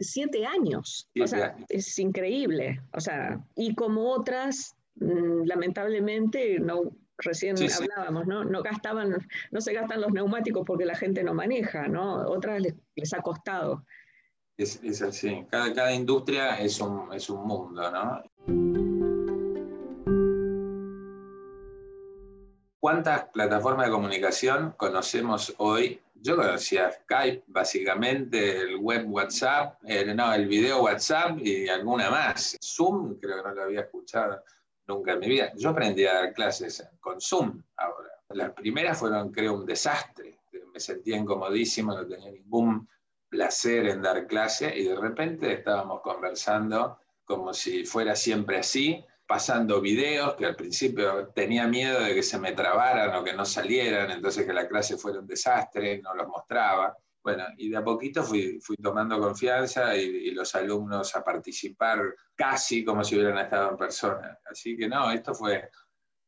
siete 0.00 0.44
años. 0.44 1.08
o 1.20 1.26
sea, 1.26 1.56
es 1.68 1.98
increíble. 1.98 2.80
O 2.92 3.00
sea, 3.00 3.42
y 3.54 3.74
como 3.74 4.10
otras, 4.10 4.76
mm, 4.96 5.44
lamentablemente, 5.44 6.58
no, 6.58 6.92
recién 7.18 7.56
hablábamos, 7.56 8.26
¿no? 8.26 8.44
No 8.44 8.62
gastaban, 8.62 9.26
no 9.50 9.60
se 9.60 9.72
gastan 9.72 10.00
los 10.00 10.12
neumáticos 10.12 10.64
porque 10.66 10.84
la 10.84 10.96
gente 10.96 11.22
no 11.22 11.34
maneja, 11.34 11.88
¿no? 11.88 12.16
Otras 12.28 12.60
les, 12.60 13.14
ha 13.14 13.22
costado. 13.22 13.84
Es, 14.56 14.80
es 14.82 15.02
así. 15.02 15.44
Cada, 15.50 15.72
cada 15.72 15.92
industria 15.92 16.58
es 16.60 16.80
un, 16.80 17.12
es 17.12 17.30
un 17.30 17.46
mundo, 17.46 17.90
¿no? 17.90 18.81
¿Cuántas 22.82 23.26
plataformas 23.26 23.86
de 23.86 23.92
comunicación 23.92 24.74
conocemos 24.76 25.54
hoy? 25.58 26.00
Yo 26.16 26.34
conocía 26.34 26.90
Skype, 26.90 27.44
básicamente, 27.46 28.58
el 28.58 28.76
web 28.78 29.08
WhatsApp, 29.08 29.78
el, 29.84 30.16
no, 30.16 30.34
el 30.34 30.48
video 30.48 30.82
WhatsApp 30.82 31.38
y 31.38 31.68
alguna 31.68 32.10
más. 32.10 32.58
Zoom, 32.60 33.20
creo 33.20 33.36
que 33.36 33.48
no 33.50 33.54
lo 33.54 33.62
había 33.62 33.82
escuchado 33.82 34.42
nunca 34.88 35.12
en 35.12 35.20
mi 35.20 35.28
vida. 35.28 35.52
Yo 35.54 35.68
aprendí 35.70 36.04
a 36.06 36.14
dar 36.14 36.32
clases 36.32 36.84
con 36.98 37.20
Zoom 37.20 37.62
ahora. 37.76 38.10
Las 38.30 38.50
primeras 38.50 38.98
fueron, 38.98 39.30
creo, 39.30 39.54
un 39.54 39.64
desastre. 39.64 40.40
Me 40.74 40.80
sentía 40.80 41.16
incomodísimo, 41.16 41.94
no 41.94 42.04
tenía 42.04 42.32
ningún 42.32 42.88
placer 43.28 43.86
en 43.86 44.02
dar 44.02 44.26
clase 44.26 44.76
y 44.76 44.88
de 44.88 44.96
repente 44.96 45.52
estábamos 45.52 46.00
conversando 46.00 46.98
como 47.24 47.54
si 47.54 47.84
fuera 47.84 48.16
siempre 48.16 48.58
así 48.58 49.04
pasando 49.32 49.80
videos 49.80 50.34
que 50.34 50.44
al 50.44 50.54
principio 50.54 51.28
tenía 51.28 51.66
miedo 51.66 52.02
de 52.02 52.14
que 52.14 52.22
se 52.22 52.38
me 52.38 52.52
trabaran 52.52 53.14
o 53.14 53.24
que 53.24 53.32
no 53.32 53.46
salieran, 53.46 54.10
entonces 54.10 54.44
que 54.44 54.52
la 54.52 54.68
clase 54.68 54.98
fuera 54.98 55.20
un 55.20 55.26
desastre, 55.26 56.02
no 56.02 56.14
los 56.14 56.28
mostraba. 56.28 56.94
Bueno, 57.24 57.46
y 57.56 57.70
de 57.70 57.78
a 57.78 57.82
poquito 57.82 58.22
fui, 58.22 58.60
fui 58.60 58.76
tomando 58.76 59.18
confianza 59.18 59.96
y, 59.96 60.32
los 60.32 60.54
alumnos 60.54 61.16
a 61.16 61.24
participar 61.24 62.14
casi 62.34 62.84
como 62.84 63.02
si 63.02 63.14
hubieran 63.14 63.38
estado 63.38 63.70
en 63.70 63.78
persona. 63.78 64.38
Así 64.44 64.76
que 64.76 64.86
no, 64.86 65.10
esto 65.10 65.32
fue 65.32 65.70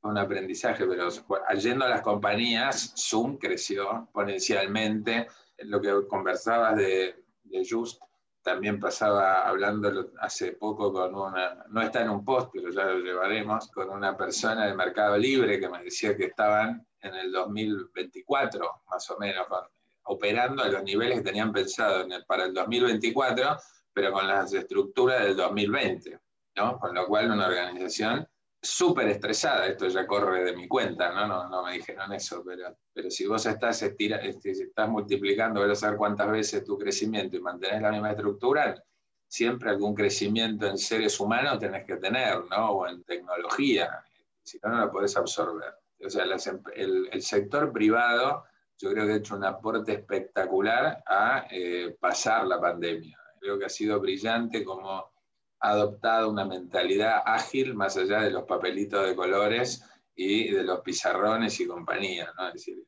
un 0.01 0.17
aprendizaje, 0.17 0.87
pero 0.87 1.11
yendo 1.59 1.85
a 1.85 1.91
las 1.91 2.01
compañías, 2.01 2.95
Zoom 2.97 3.37
creció 3.37 4.05
exponencialmente. 4.05 5.29
Lo 5.59 5.79
que 5.79 6.09
conversabas 6.09 6.77
de, 6.79 7.23
de 7.43 7.67
Just, 7.69 8.01
también 8.45 8.79
pasaba 8.79 9.49
hablando 9.49 10.11
hace 10.21 10.53
poco 10.53 10.93
con 10.93 11.15
una, 11.15 11.65
no 11.71 11.81
está 11.81 12.03
en 12.03 12.11
un 12.11 12.23
post, 12.23 12.51
pero 12.53 12.71
ya 12.71 12.85
lo 12.85 12.99
llevaremos, 12.99 13.69
con 13.69 13.89
una 13.89 14.15
persona 14.17 14.67
de 14.67 14.75
Mercado 14.75 15.17
Libre 15.17 15.59
que 15.59 15.69
me 15.69 15.83
decía 15.83 16.15
que 16.15 16.27
estaban 16.27 16.87
en 17.01 17.15
el 17.15 17.33
2024, 17.33 18.83
más 18.91 19.11
o 19.11 19.19
menos, 19.19 19.47
operando 20.03 20.63
a 20.63 20.69
los 20.69 20.83
niveles 20.83 21.19
que 21.19 21.25
tenían 21.25 21.53
pensado 21.53 22.07
para 22.27 22.45
el 22.45 22.53
2024, 22.53 23.57
pero 23.95 24.13
con 24.13 24.29
las 24.29 24.53
estructuras 24.53 25.23
del 25.23 25.37
2020, 25.37 26.21
¿no? 26.57 26.79
Con 26.79 26.95
lo 26.95 27.07
cual 27.07 27.31
una 27.31 27.47
organización 27.47 28.29
súper 28.65 29.09
estresada, 29.09 29.67
esto 29.67 29.89
ya 29.89 30.07
corre 30.07 30.45
de 30.45 30.57
mi 30.57 30.67
cuenta, 30.67 31.13
¿no? 31.13 31.27
No, 31.27 31.49
no 31.49 31.63
me 31.65 31.75
dijeron 31.75 32.13
eso, 32.13 32.43
pero, 32.45 32.77
pero 32.93 33.11
si 33.11 33.27
vos 33.27 33.45
estás, 33.47 33.83
estira, 33.83 34.17
este, 34.19 34.51
estás 34.51 34.89
multiplicando, 34.89 35.63
a 35.63 35.75
saber 35.75 35.99
cuántas 35.99 36.31
veces 36.31 36.65
tu 36.65 36.79
crecimiento 36.79 37.37
y 37.37 37.41
mantenés 37.41 37.83
la 37.83 37.91
misma 37.91 38.11
estructura, 38.11 38.75
siempre 39.29 39.71
algún 39.71 39.95
crecimiento 39.95 40.67
en 40.67 40.79
seres 40.79 41.19
humanos 41.21 41.59
tenés 41.59 41.85
que 41.85 41.97
tener, 41.97 42.45
¿no? 42.51 42.71
O 42.71 42.87
en 42.87 43.05
tecnología, 43.05 44.05
si 44.43 44.59
no, 44.63 44.71
no 44.71 44.87
lo 44.87 44.91
podés 44.91 45.17
absorber. 45.17 45.75
O 46.05 46.11
sea, 46.11 46.25
em, 46.25 46.63
el, 46.75 47.09
el, 47.13 47.23
sector 47.23 47.73
privado 47.73 48.45
yo 48.79 48.91
creo 48.91 49.07
que 49.07 49.13
ha 49.13 49.17
hecho 49.17 49.37
un 49.37 49.45
aporte 49.45 49.93
espectacular 49.93 51.03
a 51.07 51.47
eh, 51.51 51.97
pasar 52.01 52.47
la 52.47 52.61
pandemia. 52.61 53.19
Creo 53.41 53.59
que 53.59 53.67
ha 53.67 53.71
sido 53.71 54.01
brillante 54.01 54.65
como 54.65 55.14
adoptado 55.71 56.31
una 56.31 56.45
mentalidad 56.45 57.23
ágil 57.25 57.75
más 57.75 57.97
allá 57.97 58.21
de 58.21 58.31
los 58.31 58.45
papelitos 58.45 59.07
de 59.07 59.17
colores 59.17 59.85
y 60.15 60.51
de 60.51 60.63
los 60.63 60.81
pizarrones 60.81 61.59
y 61.61 61.67
compañía. 61.67 62.33
¿no? 62.37 62.49
Es 62.49 62.55
decir, 62.55 62.85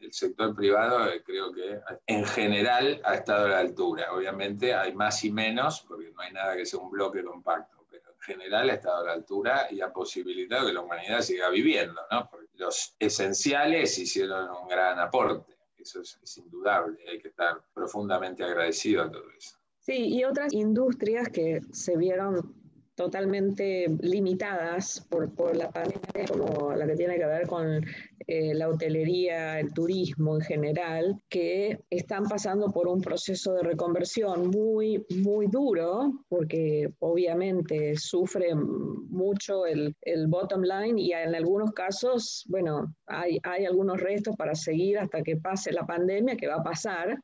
el 0.00 0.12
sector 0.12 0.54
privado 0.54 1.08
eh, 1.08 1.22
creo 1.24 1.52
que 1.52 1.80
en 2.06 2.24
general 2.24 3.00
ha 3.04 3.14
estado 3.14 3.46
a 3.46 3.48
la 3.48 3.58
altura. 3.60 4.12
Obviamente 4.12 4.74
hay 4.74 4.94
más 4.94 5.24
y 5.24 5.30
menos, 5.30 5.84
porque 5.86 6.10
no 6.10 6.20
hay 6.20 6.32
nada 6.32 6.56
que 6.56 6.66
sea 6.66 6.80
un 6.80 6.90
bloque 6.90 7.22
compacto, 7.22 7.86
pero 7.88 8.10
en 8.10 8.20
general 8.20 8.70
ha 8.70 8.74
estado 8.74 8.98
a 8.98 9.04
la 9.04 9.12
altura 9.12 9.68
y 9.70 9.80
ha 9.80 9.92
posibilitado 9.92 10.66
que 10.66 10.72
la 10.72 10.80
humanidad 10.80 11.20
siga 11.20 11.48
viviendo, 11.50 12.00
¿no? 12.10 12.28
Porque 12.30 12.48
los 12.54 12.94
esenciales 12.98 13.96
hicieron 13.98 14.50
un 14.50 14.68
gran 14.68 14.98
aporte, 14.98 15.56
eso 15.76 16.00
es, 16.00 16.18
es 16.22 16.38
indudable, 16.38 16.98
hay 17.08 17.20
que 17.20 17.28
estar 17.28 17.62
profundamente 17.72 18.42
agradecido 18.42 19.04
a 19.04 19.10
todo 19.10 19.30
eso. 19.30 19.57
Sí, 19.88 20.18
y 20.18 20.24
otras 20.24 20.52
industrias 20.52 21.30
que 21.30 21.62
se 21.72 21.96
vieron 21.96 22.52
totalmente 22.98 23.86
limitadas 24.00 25.06
por, 25.08 25.32
por, 25.32 25.56
la 25.56 25.70
pandemia, 25.70 26.26
como 26.28 26.74
la 26.74 26.84
que 26.84 26.96
tiene 26.96 27.16
que 27.16 27.26
ver 27.26 27.46
con 27.46 27.80
eh, 28.26 28.54
la 28.54 28.68
hotelería, 28.68 29.60
el 29.60 29.72
turismo 29.72 30.34
en 30.34 30.40
general, 30.40 31.22
que 31.28 31.78
están 31.90 32.24
pasando 32.24 32.72
por 32.72 32.88
un 32.88 33.00
proceso 33.00 33.54
de 33.54 33.62
reconversión 33.62 34.48
muy, 34.48 35.06
muy 35.22 35.46
duro, 35.46 36.24
porque 36.28 36.92
obviamente 36.98 37.94
sufre 37.96 38.52
mucho 38.56 39.64
el, 39.64 39.94
el 40.02 40.26
bottom 40.26 40.62
line 40.62 41.00
y 41.00 41.12
en 41.12 41.36
algunos 41.36 41.70
casos, 41.70 42.44
bueno, 42.48 42.92
hay, 43.06 43.38
hay 43.44 43.64
algunos 43.64 44.00
restos 44.00 44.34
para 44.34 44.56
seguir 44.56 44.98
hasta 44.98 45.22
que 45.22 45.36
pase 45.36 45.70
la 45.70 45.86
pandemia, 45.86 46.36
que 46.36 46.48
va 46.48 46.56
a 46.56 46.64
pasar, 46.64 47.16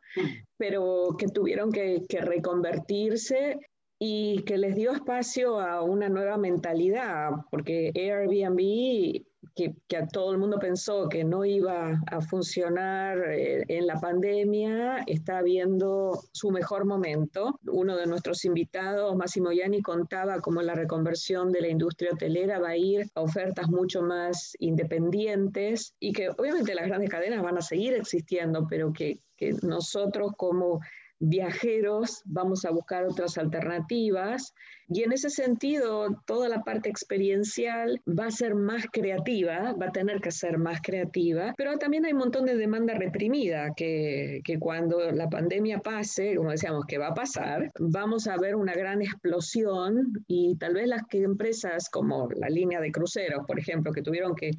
pero 0.57 1.17
que 1.19 1.27
tuvieron 1.27 1.73
que, 1.73 2.05
que 2.09 2.21
reconvertirse 2.21 3.59
y 3.99 4.43
que 4.43 4.59
les 4.59 4.75
dio 4.75 4.93
espacio 4.93 5.61
a 5.61 5.83
una 5.83 6.09
nueva 6.09 6.37
mentalidad, 6.37 7.31
porque 7.51 7.93
Airbnb, 7.95 9.25
que, 9.55 9.75
a 9.97 10.07
todo 10.09 10.33
el 10.33 10.39
mundo 10.39 10.59
pensó 10.59 11.09
que 11.09 11.23
no 11.23 11.45
iba 11.45 12.01
a 12.11 12.21
funcionar 12.21 13.19
eh, 13.31 13.65
en 13.69 13.87
la 13.87 14.01
pandemia, 14.01 15.05
está 15.07 15.43
viendo 15.43 16.21
su 16.33 16.51
mejor 16.51 16.87
momento. 16.87 17.59
Uno 17.67 17.97
de 17.97 18.07
nuestros 18.07 18.45
invitados, 18.45 19.15
Massimo 19.17 19.53
Yanni, 19.53 19.81
contaba 19.81 20.41
cómo 20.41 20.61
la 20.63 20.75
reconversión 20.75 21.53
de 21.53 21.61
la 21.61 21.69
industria 21.69 22.13
hotelera 22.13 22.59
va 22.59 22.71
a 22.71 22.77
ir 22.77 23.07
a 23.15 23.21
ofertas 23.21 23.69
mucho 23.69 24.03
más 24.03 24.57
independientes 24.59 25.95
y 26.01 26.13
que 26.13 26.31
obviamente 26.31 26.75
las 26.75 26.87
grandes 26.87 27.11
cadenas 27.11 27.43
van 27.43 27.59
a 27.59 27.63
seguir 27.63 27.95
existiendo, 27.95 28.67
pero 28.69 28.93
que, 28.93 29.21
que 29.37 29.53
nosotros 29.63 30.33
como 30.37 30.81
viajeros, 31.21 32.23
vamos 32.25 32.65
a 32.65 32.71
buscar 32.71 33.05
otras 33.05 33.39
alternativas. 33.39 34.53
Y 34.89 35.03
en 35.03 35.13
ese 35.13 35.31
sentido 35.31 36.09
toda 36.27 36.49
la 36.49 36.63
parte 36.63 36.91
experiencial 36.91 38.03
va 38.07 38.27
a 38.27 38.31
ser 38.31 38.55
más 38.55 38.85
creativa, 38.93 39.73
va 39.81 39.87
a 39.87 39.93
tener 39.93 40.21
que 40.21 40.31
ser 40.31 40.59
más 40.59 40.81
creativa, 40.83 41.55
pero 41.57 41.79
también 41.79 42.05
hay 42.05 42.13
un 42.13 42.19
montón 42.19 42.45
de 42.45 42.57
demanda 42.57 42.93
reprimida 42.93 43.71
que, 43.75 44.41
que 44.45 44.59
cuando 44.59 45.11
la 45.11 45.31
pandemia 45.31 45.79
pase, 45.79 46.37
como 46.37 46.51
decíamos 46.51 46.85
que 46.87 46.99
va 46.99 47.09
a 47.09 47.15
pasar, 47.15 47.71
vamos 47.79 48.27
a 48.27 48.37
ver 48.37 48.57
una 48.57 48.75
gran 48.75 49.01
explosión 49.01 50.13
y 50.27 50.57
tal 50.59 50.75
vez 50.75 50.87
las 50.87 51.03
empresas 51.13 51.89
como 51.89 52.29
la 52.37 52.49
línea 52.49 52.81
de 52.81 52.93
cruceros, 52.93 53.47
por 53.47 53.59
ejemplo, 53.59 53.93
que 53.93 54.03
tuvieron 54.03 54.35
que, 54.35 54.51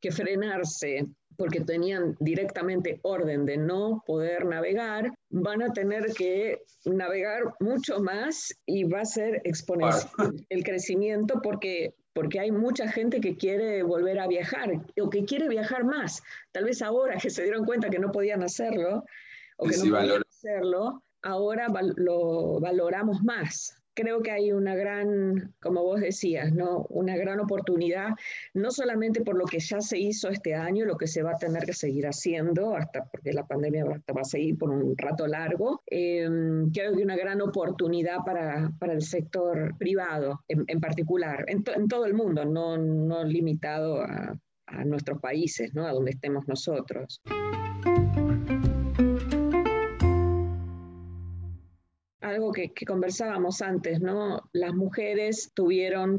que 0.00 0.10
frenarse 0.10 1.06
porque 1.36 1.60
tenían 1.60 2.16
directamente 2.20 3.00
orden 3.02 3.46
de 3.46 3.56
no 3.56 4.02
poder 4.06 4.44
navegar, 4.46 5.12
van 5.30 5.62
a 5.62 5.72
tener 5.72 6.12
que 6.14 6.62
navegar 6.84 7.54
mucho 7.60 8.00
más 8.00 8.54
y 8.66 8.84
va 8.84 9.00
a 9.00 9.04
ser 9.04 9.40
exponencial 9.44 10.08
el 10.48 10.64
crecimiento 10.64 11.40
porque, 11.42 11.94
porque 12.12 12.40
hay 12.40 12.50
mucha 12.50 12.88
gente 12.88 13.20
que 13.20 13.36
quiere 13.36 13.82
volver 13.82 14.18
a 14.18 14.26
viajar 14.26 14.70
o 15.00 15.10
que 15.10 15.24
quiere 15.24 15.48
viajar 15.48 15.84
más. 15.84 16.22
Tal 16.52 16.64
vez 16.64 16.82
ahora 16.82 17.16
que 17.16 17.30
se 17.30 17.42
dieron 17.42 17.64
cuenta 17.64 17.90
que 17.90 17.98
no 17.98 18.12
podían 18.12 18.42
hacerlo 18.42 19.04
o 19.56 19.66
que 19.66 19.76
no 19.76 19.96
podían 19.96 20.22
hacerlo, 20.28 21.02
ahora 21.22 21.68
lo 21.96 22.60
valoramos 22.60 23.22
más 23.22 23.83
creo 23.94 24.22
que 24.22 24.30
hay 24.30 24.52
una 24.52 24.74
gran, 24.74 25.54
como 25.60 25.82
vos 25.82 26.00
decías, 26.00 26.52
¿no? 26.52 26.86
una 26.90 27.16
gran 27.16 27.40
oportunidad, 27.40 28.10
no 28.52 28.70
solamente 28.70 29.22
por 29.22 29.36
lo 29.36 29.44
que 29.44 29.60
ya 29.60 29.80
se 29.80 29.98
hizo 29.98 30.28
este 30.28 30.54
año, 30.54 30.84
lo 30.84 30.96
que 30.96 31.06
se 31.06 31.22
va 31.22 31.32
a 31.32 31.38
tener 31.38 31.64
que 31.64 31.72
seguir 31.72 32.06
haciendo, 32.06 32.76
hasta 32.76 33.04
porque 33.04 33.32
la 33.32 33.46
pandemia 33.46 33.84
va, 33.84 34.20
a 34.20 34.24
seguir 34.24 34.58
por 34.58 34.70
un 34.70 34.96
rato 34.96 35.26
largo, 35.26 35.82
eh, 35.90 36.28
creo 36.72 36.94
que 36.94 37.02
una 37.02 37.16
gran 37.16 37.40
oportunidad 37.40 38.18
para, 38.24 38.70
para 38.78 38.92
el 38.92 39.02
sector 39.02 39.76
privado 39.78 40.40
en, 40.48 40.80
particular, 40.80 41.44
en, 41.48 41.64
en, 41.74 41.88
todo 41.88 42.06
el 42.06 42.14
mundo, 42.14 42.44
no, 42.44 42.76
no 42.76 43.24
limitado 43.24 44.02
a, 44.02 44.36
a 44.66 44.84
nuestros 44.84 45.20
países, 45.20 45.74
¿no? 45.74 45.86
a 45.86 45.92
donde 45.92 46.12
estemos 46.12 46.46
nosotros. 46.48 47.20
Algo 52.34 52.52
que, 52.52 52.72
conversábamos 52.86 53.62
antes, 53.62 54.00
¿no? 54.00 54.42
Las 54.52 54.74
mujeres 54.74 55.50
tuvieron, 55.54 56.18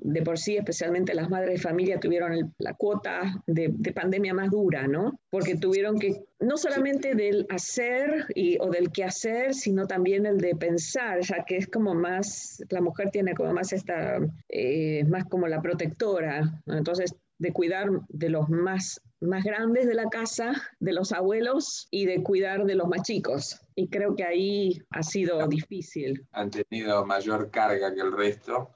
de 0.00 0.22
por 0.22 0.38
sí, 0.38 0.56
especialmente 0.56 1.14
las 1.14 1.30
madres 1.30 1.54
de 1.54 1.68
familia, 1.68 2.00
tuvieron 2.00 2.52
la 2.58 2.74
cuota 2.74 3.42
de, 3.46 3.70
pandemia 3.94 4.34
más 4.34 4.50
dura, 4.50 4.86
¿no? 4.86 5.18
Porque 5.30 5.56
tuvieron 5.56 5.98
que, 5.98 6.24
no 6.40 6.56
solamente 6.56 7.14
del 7.14 7.46
hacer 7.50 8.26
y, 8.34 8.58
o 8.60 8.70
del 8.70 8.90
qué 8.90 9.04
hacer, 9.04 9.54
sino 9.54 9.86
también 9.86 10.26
el 10.26 10.38
de 10.38 10.56
pensar, 10.56 11.20
ya 11.20 11.44
que 11.44 11.56
es 11.58 11.66
como 11.66 11.94
más, 11.94 12.62
la 12.70 12.80
mujer 12.80 13.10
tiene 13.10 13.34
como 13.34 13.52
más 13.52 13.72
esta, 13.72 14.18
eh, 14.48 15.04
más 15.04 15.24
como 15.26 15.46
la 15.46 15.62
protectora, 15.62 16.62
entonces 16.66 17.14
de 17.38 17.52
cuidar 17.52 17.88
de 18.08 18.28
los 18.28 18.48
más 18.48 19.00
más 19.20 19.44
grandes 19.44 19.86
de 19.86 19.94
la 19.94 20.08
casa, 20.08 20.52
de 20.78 20.92
los 20.92 21.12
abuelos 21.12 21.88
y 21.90 22.06
de 22.06 22.22
cuidar 22.22 22.64
de 22.64 22.74
los 22.74 22.88
más 22.88 23.02
chicos. 23.02 23.60
Y 23.74 23.88
creo 23.88 24.16
que 24.16 24.24
ahí 24.24 24.82
ha 24.90 25.02
sido 25.02 25.46
difícil. 25.46 26.26
Han 26.32 26.50
tenido 26.50 27.04
mayor 27.04 27.50
carga 27.50 27.94
que 27.94 28.00
el 28.00 28.12
resto 28.12 28.70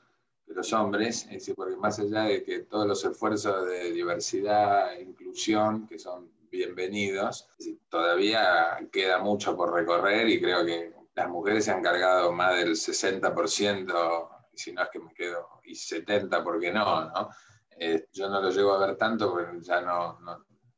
de 0.47 0.55
los 0.55 0.73
hombres, 0.73 1.27
porque 1.57 1.77
más 1.77 1.99
allá 1.99 2.25
de 2.25 2.45
que 2.45 2.61
todos 2.61 2.87
los 2.87 3.05
esfuerzos 3.05 3.67
de 3.67 3.93
diversidad 3.93 4.95
e 4.95 5.03
inclusión, 5.03 5.87
que 5.87 5.99
son 5.99 6.31
bienvenidos, 6.51 7.49
todavía 7.89 8.79
queda 8.93 9.19
mucho 9.19 9.57
por 9.57 9.73
recorrer 9.73 10.29
y 10.29 10.41
creo 10.41 10.65
que 10.65 10.93
las 11.15 11.29
mujeres 11.29 11.65
se 11.65 11.71
han 11.71 11.83
cargado 11.83 12.33
más 12.33 12.57
del 12.57 12.73
60%, 12.73 14.29
y 14.53 14.59
si 14.59 14.73
no 14.73 14.83
es 14.83 14.89
que 14.91 14.99
me 14.99 15.15
quedo, 15.15 15.49
y 15.65 15.73
70% 15.75 16.45
porque 16.45 16.73
no, 16.73 17.07
¿no? 17.07 17.31
Eh, 17.79 18.07
yo 18.13 18.29
no 18.29 18.41
lo 18.41 18.51
llego 18.51 18.73
a 18.73 18.87
ver 18.87 18.97
tanto 18.97 19.31
porque 19.31 19.61
ya 19.61 19.81
no, 19.81 20.19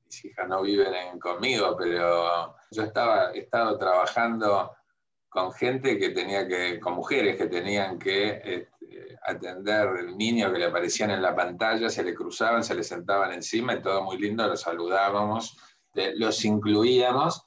mis 0.05 0.25
hijas 0.25 0.49
no 0.49 0.63
viven 0.63 1.19
conmigo, 1.19 1.77
pero 1.77 2.57
yo 2.71 2.83
estaba, 2.83 3.33
he 3.33 3.41
estado 3.41 3.77
trabajando 3.79 4.73
con 5.29 5.53
gente 5.53 5.99
que 5.99 6.11
tenía 6.11 6.49
que, 6.49 6.81
con 6.81 6.95
mujeres 6.95 7.37
que 7.37 7.47
tenían 7.47 7.99
que 7.99 8.41
este, 8.43 9.19
atender 9.23 9.89
el 9.99 10.17
niño 10.17 10.53
que 10.53 10.59
le 10.59 10.67
aparecían 10.67 11.11
en 11.11 11.21
la 11.21 11.35
pantalla, 11.35 11.91
se 11.91 12.03
le 12.03 12.15
cruzaban, 12.15 12.65
se 12.65 12.75
le 12.75 12.83
sentaban 12.83 13.33
encima 13.33 13.75
y 13.75 13.83
todo 13.83 14.03
muy 14.03 14.19
lindo, 14.19 14.47
los 14.47 14.63
saludábamos, 14.63 15.57
los 16.15 16.45
incluíamos, 16.45 17.45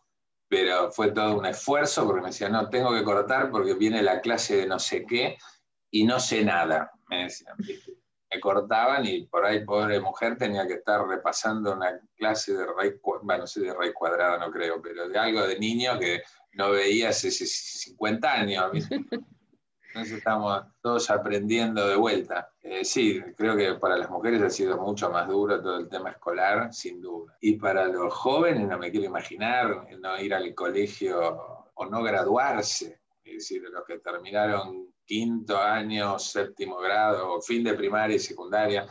pero 0.47 0.91
fue 0.91 1.11
todo 1.11 1.37
un 1.37 1.45
esfuerzo 1.45 2.05
porque 2.05 2.21
me 2.21 2.27
decían, 2.27 2.51
no, 2.51 2.69
tengo 2.69 2.93
que 2.93 3.03
cortar 3.03 3.49
porque 3.49 3.73
viene 3.75 4.01
la 4.01 4.21
clase 4.21 4.57
de 4.57 4.67
no 4.67 4.79
sé 4.79 5.05
qué 5.05 5.37
y 5.91 6.05
no 6.05 6.19
sé 6.19 6.43
nada, 6.43 6.91
me 7.07 7.23
decían 7.23 7.55
me 8.31 8.39
cortaban 8.39 9.05
y 9.05 9.25
por 9.25 9.45
ahí, 9.45 9.65
pobre 9.65 9.99
mujer, 9.99 10.37
tenía 10.37 10.67
que 10.67 10.75
estar 10.75 11.05
repasando 11.07 11.73
una 11.73 11.99
clase 12.15 12.53
de 12.53 12.65
raíz, 12.65 12.95
bueno, 13.23 13.45
no 13.45 13.93
cuadrada, 13.93 14.37
no 14.37 14.51
creo, 14.51 14.81
pero 14.81 15.07
de 15.07 15.17
algo 15.17 15.47
de 15.47 15.57
niño 15.57 15.97
que 15.99 16.21
no 16.53 16.71
veía 16.71 17.09
hace 17.09 17.31
50 17.31 18.31
años. 18.31 18.71
Entonces 19.89 20.19
estamos 20.19 20.63
todos 20.81 21.09
aprendiendo 21.09 21.87
de 21.87 21.95
vuelta. 21.95 22.51
Eh, 22.61 22.85
sí, 22.85 23.19
creo 23.35 23.57
que 23.57 23.73
para 23.73 23.97
las 23.97 24.09
mujeres 24.09 24.41
ha 24.43 24.49
sido 24.49 24.77
mucho 24.77 25.09
más 25.09 25.27
duro 25.27 25.59
todo 25.61 25.79
el 25.79 25.89
tema 25.89 26.11
escolar, 26.11 26.71
sin 26.71 27.01
duda. 27.01 27.35
Y 27.41 27.53
para 27.53 27.87
los 27.87 28.13
jóvenes, 28.13 28.67
no 28.67 28.77
me 28.77 28.91
quiero 28.91 29.07
imaginar 29.07 29.87
no 29.99 30.19
ir 30.21 30.35
al 30.35 30.53
colegio 30.53 31.71
o 31.73 31.85
no 31.87 32.03
graduarse. 32.03 33.01
Es 33.23 33.33
decir, 33.33 33.63
los 33.63 33.83
que 33.83 33.97
terminaron 33.97 34.88
quinto 35.09 35.57
año, 35.59 36.19
séptimo 36.19 36.77
grado, 36.77 37.41
fin 37.41 37.63
de 37.63 37.73
primaria 37.73 38.15
y 38.15 38.19
secundaria, 38.19 38.85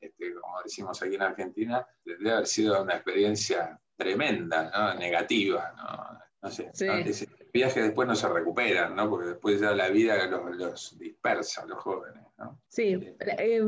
este, 0.00 0.34
como 0.34 0.60
decimos 0.60 1.00
aquí 1.00 1.14
en 1.14 1.22
Argentina, 1.22 1.86
debe 2.04 2.32
haber 2.32 2.46
sido 2.48 2.82
una 2.82 2.94
experiencia 2.94 3.80
tremenda, 3.96 4.72
¿no? 4.74 4.98
negativa. 4.98 5.72
¿no? 5.76 6.18
no 6.42 6.50
sé, 6.50 6.68
sí. 6.74 7.28
viajes 7.52 7.84
después 7.84 8.08
no 8.08 8.16
se 8.16 8.28
recuperan, 8.28 8.96
¿no? 8.96 9.08
porque 9.08 9.28
después 9.28 9.60
ya 9.60 9.70
la 9.70 9.88
vida 9.88 10.26
los, 10.26 10.56
los 10.56 10.98
dispersa 10.98 11.62
a 11.62 11.66
los 11.66 11.78
jóvenes. 11.78 12.24
¿no? 12.38 12.60
Sí, 12.66 13.14
eh, 13.20 13.62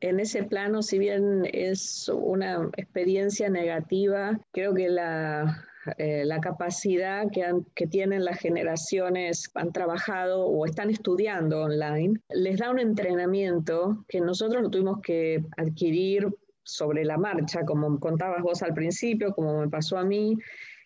en 0.00 0.20
ese 0.20 0.42
plano, 0.42 0.82
si 0.82 0.98
bien 0.98 1.48
es 1.50 2.06
una 2.10 2.68
experiencia 2.76 3.48
negativa, 3.48 4.38
creo 4.52 4.74
que 4.74 4.90
la 4.90 5.66
eh, 5.98 6.24
la 6.24 6.40
capacidad 6.40 7.30
que, 7.30 7.44
que 7.74 7.86
tienen 7.86 8.24
las 8.24 8.38
generaciones, 8.38 9.50
han 9.54 9.72
trabajado 9.72 10.46
o 10.46 10.64
están 10.64 10.90
estudiando 10.90 11.62
online, 11.62 12.20
les 12.30 12.58
da 12.58 12.70
un 12.70 12.78
entrenamiento 12.78 14.04
que 14.08 14.20
nosotros 14.20 14.62
lo 14.62 14.70
tuvimos 14.70 15.00
que 15.02 15.44
adquirir 15.56 16.28
sobre 16.62 17.04
la 17.04 17.18
marcha, 17.18 17.64
como 17.64 18.00
contabas 18.00 18.42
vos 18.42 18.62
al 18.62 18.74
principio, 18.74 19.32
como 19.32 19.60
me 19.60 19.68
pasó 19.68 19.98
a 19.98 20.04
mí, 20.04 20.36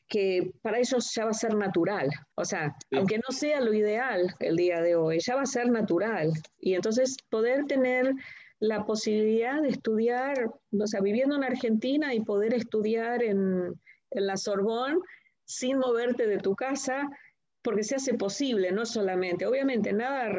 que 0.08 0.52
para 0.62 0.78
ellos 0.78 1.12
ya 1.14 1.24
va 1.24 1.30
a 1.30 1.34
ser 1.34 1.54
natural. 1.54 2.08
O 2.34 2.44
sea, 2.44 2.74
aunque 2.92 3.18
no 3.18 3.30
sea 3.30 3.60
lo 3.60 3.72
ideal 3.72 4.34
el 4.40 4.56
día 4.56 4.80
de 4.80 4.96
hoy, 4.96 5.20
ya 5.20 5.36
va 5.36 5.42
a 5.42 5.46
ser 5.46 5.70
natural. 5.70 6.32
Y 6.58 6.74
entonces 6.74 7.16
poder 7.28 7.66
tener 7.66 8.12
la 8.60 8.84
posibilidad 8.86 9.62
de 9.62 9.68
estudiar, 9.68 10.50
o 10.72 10.86
sea, 10.86 11.00
viviendo 11.00 11.36
en 11.36 11.44
Argentina 11.44 12.14
y 12.14 12.20
poder 12.20 12.54
estudiar 12.54 13.22
en, 13.22 13.78
en 14.10 14.26
la 14.26 14.36
Sorbonne 14.36 14.98
sin 15.44 15.78
moverte 15.78 16.26
de 16.26 16.38
tu 16.38 16.54
casa, 16.54 17.08
porque 17.62 17.82
se 17.82 17.96
hace 17.96 18.14
posible, 18.14 18.70
no 18.70 18.86
solamente, 18.86 19.46
obviamente 19.46 19.92
nada 19.92 20.30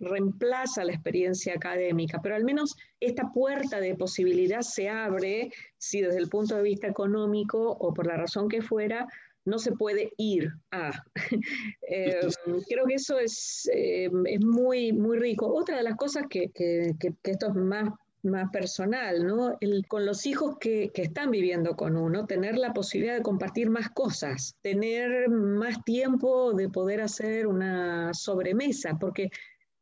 reemplaza 0.00 0.84
la 0.84 0.92
experiencia 0.92 1.54
académica, 1.54 2.20
pero 2.22 2.34
al 2.34 2.44
menos 2.44 2.76
esta 3.00 3.32
puerta 3.32 3.80
de 3.80 3.94
posibilidad 3.94 4.60
se 4.60 4.88
abre 4.88 5.50
si 5.78 6.02
desde 6.02 6.18
el 6.18 6.28
punto 6.28 6.56
de 6.56 6.62
vista 6.62 6.86
económico 6.86 7.70
o 7.70 7.94
por 7.94 8.06
la 8.06 8.16
razón 8.16 8.48
que 8.48 8.62
fuera, 8.62 9.06
no 9.44 9.58
se 9.58 9.72
puede 9.72 10.12
ir 10.16 10.52
a. 10.70 10.90
Eh, 11.94 12.20
creo 12.68 12.86
que 12.86 12.94
eso 12.94 13.18
es, 13.18 13.68
eh, 13.74 14.08
es, 14.24 14.40
muy, 14.40 14.94
muy 14.94 15.18
rico. 15.18 15.46
Otra 15.52 15.76
de 15.76 15.82
las 15.82 15.96
cosas 15.96 16.24
que, 16.30 16.50
que, 16.54 16.92
que, 16.98 17.12
que 17.22 17.32
esto 17.32 17.48
es 17.48 17.54
más 17.54 17.90
más 18.22 18.50
personal, 18.50 19.26
¿no? 19.26 19.56
El, 19.60 19.86
con 19.86 20.06
los 20.06 20.26
hijos 20.26 20.56
que, 20.58 20.90
que, 20.94 21.02
están 21.02 21.30
viviendo 21.30 21.76
con 21.76 21.96
uno, 21.96 22.26
tener 22.26 22.56
la 22.56 22.72
posibilidad 22.72 23.16
de 23.16 23.22
compartir 23.22 23.68
más 23.70 23.90
cosas, 23.90 24.56
tener 24.60 25.28
más 25.28 25.82
tiempo 25.84 26.52
de 26.52 26.68
poder 26.68 27.00
hacer 27.00 27.46
una 27.46 28.14
sobremesa, 28.14 28.96
porque, 29.00 29.30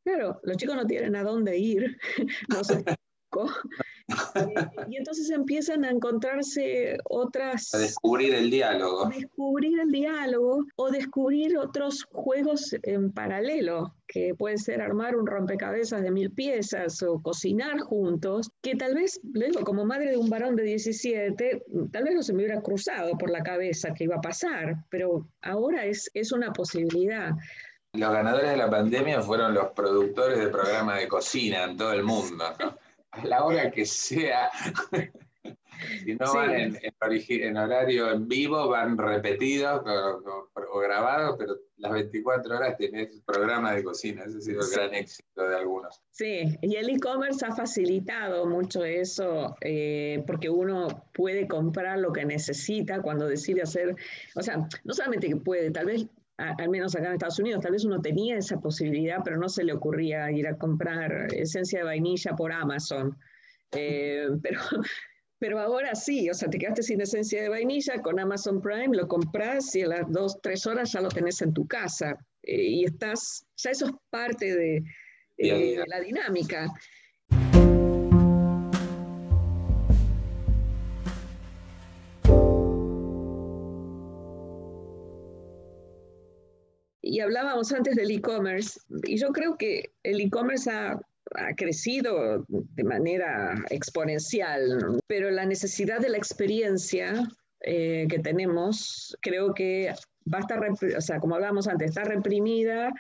claro, 0.04 0.40
los 0.42 0.56
chicos 0.56 0.76
no 0.76 0.86
tienen 0.86 1.16
a 1.16 1.22
dónde 1.22 1.58
ir, 1.58 1.98
no 2.48 2.64
sé, 2.64 2.84
y 4.88 4.96
entonces 4.96 5.30
empiezan 5.30 5.84
a 5.84 5.90
encontrarse 5.90 6.98
otras... 7.04 7.74
A 7.74 7.78
descubrir 7.78 8.34
el 8.34 8.50
diálogo. 8.50 9.08
Descubrir 9.08 9.80
el 9.80 9.90
diálogo 9.90 10.64
o 10.76 10.90
descubrir 10.90 11.56
otros 11.58 12.06
juegos 12.12 12.74
en 12.82 13.12
paralelo, 13.12 13.94
que 14.06 14.34
puede 14.34 14.58
ser 14.58 14.80
armar 14.80 15.16
un 15.16 15.26
rompecabezas 15.26 16.02
de 16.02 16.10
mil 16.10 16.30
piezas 16.30 17.02
o 17.02 17.20
cocinar 17.20 17.80
juntos, 17.80 18.50
que 18.60 18.74
tal 18.74 18.94
vez, 18.94 19.20
digo, 19.22 19.64
como 19.64 19.84
madre 19.84 20.10
de 20.10 20.16
un 20.16 20.28
varón 20.28 20.56
de 20.56 20.64
17, 20.64 21.64
tal 21.92 22.04
vez 22.04 22.14
no 22.14 22.22
se 22.22 22.32
me 22.32 22.42
hubiera 22.44 22.60
cruzado 22.60 23.16
por 23.16 23.30
la 23.30 23.42
cabeza 23.42 23.94
que 23.94 24.04
iba 24.04 24.16
a 24.16 24.20
pasar, 24.20 24.84
pero 24.90 25.26
ahora 25.42 25.86
es, 25.86 26.10
es 26.14 26.32
una 26.32 26.52
posibilidad. 26.52 27.30
Los 27.92 28.12
ganadores 28.12 28.50
de 28.50 28.56
la 28.56 28.70
pandemia 28.70 29.20
fueron 29.20 29.52
los 29.52 29.72
productores 29.72 30.38
de 30.38 30.48
programas 30.48 31.00
de 31.00 31.08
cocina 31.08 31.64
en 31.64 31.76
todo 31.76 31.92
el 31.92 32.04
mundo. 32.04 32.44
¿no? 32.60 32.76
A 33.12 33.24
la 33.24 33.44
hora 33.44 33.70
que 33.70 33.84
sea. 33.84 34.50
si 36.04 36.14
no 36.14 36.34
van 36.34 36.50
en, 36.54 37.56
horario 37.56 38.12
en 38.12 38.28
vivo, 38.28 38.68
van 38.68 38.96
repetidos 38.98 39.82
o, 39.84 40.78
grabados, 40.78 41.36
pero 41.38 41.56
las 41.78 41.92
24 41.92 42.56
horas 42.56 42.76
tenés 42.76 43.20
programa 43.24 43.72
de 43.74 43.82
cocina. 43.82 44.24
Ese 44.24 44.38
ha 44.38 44.40
sido 44.40 44.60
el 44.60 44.70
gran 44.70 44.94
éxito 44.94 45.48
de 45.48 45.56
algunos. 45.56 46.00
Sí, 46.10 46.58
y 46.62 46.76
el 46.76 46.90
e-commerce 46.90 47.44
ha 47.44 47.54
facilitado 47.54 48.46
mucho 48.46 48.84
eso, 48.84 49.56
eh, 49.62 50.22
porque 50.26 50.48
uno 50.48 51.06
puede 51.14 51.48
comprar 51.48 51.98
lo 51.98 52.12
que 52.12 52.24
necesita 52.24 53.02
cuando 53.02 53.26
decide 53.26 53.62
hacer, 53.62 53.96
o 54.36 54.42
sea, 54.42 54.68
no 54.84 54.94
solamente 54.94 55.28
que 55.28 55.36
puede, 55.36 55.70
tal 55.70 55.86
vez 55.86 56.06
al 56.40 56.68
menos 56.68 56.94
acá 56.94 57.08
en 57.08 57.12
Estados 57.14 57.38
Unidos, 57.38 57.60
tal 57.62 57.72
vez 57.72 57.84
uno 57.84 58.00
tenía 58.00 58.36
esa 58.36 58.58
posibilidad, 58.58 59.18
pero 59.24 59.36
no 59.36 59.48
se 59.48 59.64
le 59.64 59.72
ocurría 59.72 60.30
ir 60.30 60.46
a 60.46 60.56
comprar 60.56 61.32
esencia 61.34 61.80
de 61.80 61.84
vainilla 61.84 62.34
por 62.34 62.52
Amazon. 62.52 63.16
Eh, 63.72 64.28
pero, 64.42 64.60
pero 65.38 65.60
ahora 65.60 65.94
sí, 65.94 66.30
o 66.30 66.34
sea, 66.34 66.48
te 66.48 66.58
quedaste 66.58 66.82
sin 66.82 67.00
esencia 67.00 67.42
de 67.42 67.48
vainilla, 67.48 68.00
con 68.02 68.18
Amazon 68.18 68.60
Prime 68.60 68.96
lo 68.96 69.06
compras 69.06 69.74
y 69.76 69.82
a 69.82 69.88
las 69.88 70.10
dos, 70.10 70.40
tres 70.42 70.66
horas 70.66 70.92
ya 70.92 71.00
lo 71.00 71.08
tenés 71.08 71.42
en 71.42 71.52
tu 71.52 71.66
casa. 71.66 72.16
Eh, 72.42 72.62
y 72.62 72.84
estás, 72.84 73.46
ya 73.56 73.70
eso 73.70 73.86
es 73.86 73.92
parte 74.08 74.56
de 74.56 74.82
eh, 75.38 75.84
la 75.86 76.00
dinámica. 76.00 76.72
Y 87.10 87.18
hablábamos 87.18 87.72
antes 87.72 87.96
del 87.96 88.12
e-commerce, 88.12 88.78
y 89.02 89.16
yo 89.18 89.30
creo 89.30 89.56
que 89.56 89.90
el 90.04 90.20
e-commerce 90.20 90.70
ha, 90.70 91.00
crecido 91.56 92.44
de 92.48 92.82
manera 92.82 93.54
exponencial, 93.70 95.00
pero 95.06 95.30
la 95.30 95.46
necesidad 95.46 96.00
de 96.00 96.08
la 96.08 96.16
experiencia 96.16 97.22
eh, 97.60 98.08
que 98.10 98.18
tenemos, 98.18 99.16
creo 99.20 99.54
que 99.54 99.94
va 100.32 100.38
a 100.38 100.40
estar, 100.40 100.60
o 100.96 101.00
sea, 101.00 101.20
como 101.20 101.36
hablábamos 101.36 101.68
antes, 101.68 101.90
está 101.90 102.02
reprimida, 102.02 102.92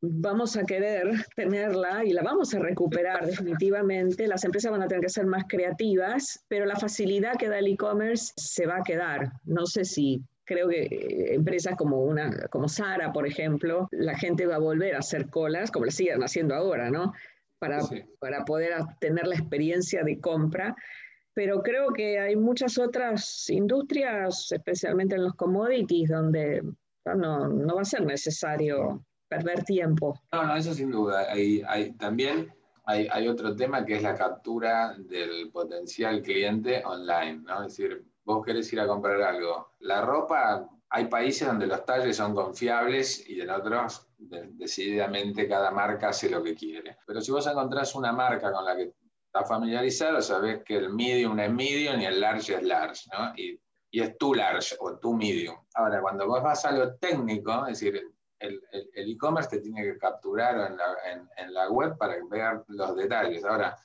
vamos 0.00 0.56
a 0.56 0.64
querer 0.64 1.26
tenerla 1.36 2.02
y 2.04 2.12
la 2.14 2.22
vamos 2.22 2.54
a 2.54 2.60
recuperar 2.60 3.26
definitivamente. 3.26 4.26
Las 4.26 4.44
empresas 4.44 4.72
van 4.72 4.82
a 4.82 4.88
tener 4.88 5.02
que 5.02 5.10
ser 5.10 5.26
más 5.26 5.44
creativas, 5.46 6.44
pero 6.48 6.64
la 6.64 6.76
facilidad 6.76 7.36
que 7.36 7.48
da 7.48 7.58
el 7.58 7.68
e-commerce 7.68 8.32
se 8.36 8.66
va 8.66 8.78
a 8.78 8.82
quedar. 8.82 9.32
No 9.44 9.66
sé 9.66 9.84
si 9.84 10.22
creo 10.44 10.68
que 10.68 10.82
eh, 10.82 11.34
empresas 11.34 11.76
como 11.76 12.02
una 12.02 12.46
como 12.48 12.68
Sara, 12.68 13.12
por 13.12 13.26
ejemplo, 13.26 13.88
la 13.90 14.16
gente 14.16 14.46
va 14.46 14.56
a 14.56 14.60
volver 14.60 14.94
a 14.94 14.98
hacer 14.98 15.28
colas, 15.28 15.70
como 15.70 15.86
le 15.86 15.90
siguen 15.90 16.22
haciendo 16.22 16.54
ahora, 16.54 16.90
¿no? 16.90 17.12
Para, 17.58 17.80
para 18.18 18.44
poder 18.44 18.74
tener 19.00 19.26
la 19.26 19.36
experiencia 19.36 20.02
de 20.02 20.20
compra. 20.20 20.76
Pero 21.32 21.62
creo 21.62 21.92
que 21.92 22.18
hay 22.18 22.36
muchas 22.36 22.78
otras 22.78 23.48
industrias, 23.48 24.52
especialmente 24.52 25.16
en 25.16 25.24
los 25.24 25.34
commodities, 25.34 26.10
donde 26.10 26.62
no, 27.04 27.48
no 27.48 27.74
va 27.74 27.82
a 27.82 27.86
ser 27.86 28.04
necesario 28.04 29.04
perder 29.28 29.64
tiempo. 29.64 30.20
No, 30.32 30.44
no, 30.44 30.56
eso 30.56 30.74
sin 30.74 30.90
duda. 30.90 31.26
Hay, 31.30 31.62
hay, 31.66 31.92
también 31.94 32.52
hay, 32.84 33.08
hay 33.10 33.26
otro 33.28 33.56
tema 33.56 33.84
que 33.84 33.96
es 33.96 34.02
la 34.02 34.14
captura 34.14 34.94
del 34.96 35.50
potencial 35.50 36.22
cliente 36.22 36.82
online, 36.84 37.42
¿no? 37.44 37.64
Es 37.64 37.76
decir, 37.76 38.04
vos 38.24 38.44
querés 38.44 38.72
ir 38.72 38.80
a 38.80 38.86
comprar 38.86 39.20
algo. 39.22 39.74
La 39.80 40.00
ropa, 40.02 40.68
hay 40.90 41.06
países 41.06 41.46
donde 41.46 41.66
los 41.66 41.84
talles 41.84 42.16
son 42.16 42.34
confiables 42.34 43.28
y 43.28 43.40
en 43.40 43.50
otros 43.50 44.06
decididamente 44.18 45.48
cada 45.48 45.70
marca 45.70 46.08
hace 46.08 46.30
lo 46.30 46.42
que 46.42 46.54
quiere. 46.54 46.98
Pero 47.06 47.20
si 47.20 47.30
vos 47.30 47.46
encontrás 47.46 47.94
una 47.94 48.12
marca 48.12 48.52
con 48.52 48.64
la 48.64 48.76
que 48.76 48.92
estás 49.26 49.48
familiarizado, 49.48 50.22
sabés 50.22 50.62
que 50.64 50.76
el 50.76 50.90
medium 50.90 51.38
es 51.40 51.50
medium 51.50 52.00
y 52.00 52.06
el 52.06 52.20
large 52.20 52.54
es 52.54 52.62
large, 52.62 53.08
¿no? 53.12 53.32
Y, 53.36 53.60
es 53.92 54.18
tu 54.18 54.34
large 54.34 54.74
o 54.80 54.98
tu 54.98 55.14
medium. 55.14 55.54
Ahora, 55.74 56.00
cuando 56.00 56.26
vos 56.26 56.42
vas 56.42 56.64
a 56.64 56.72
lo 56.72 56.96
técnico, 56.96 57.64
es 57.68 57.78
decir, 57.78 58.02
el 58.40 58.60
e-commerce 58.92 59.50
te 59.50 59.60
tiene 59.60 59.84
que 59.84 59.96
capturar 59.98 60.68
en 60.68 60.76
la, 60.76 60.96
en 61.36 61.54
la 61.54 61.70
web 61.70 61.96
para 61.96 62.16
ver 62.28 62.64
los 62.66 62.96
detalles. 62.96 63.44
Ahora, 63.44 63.78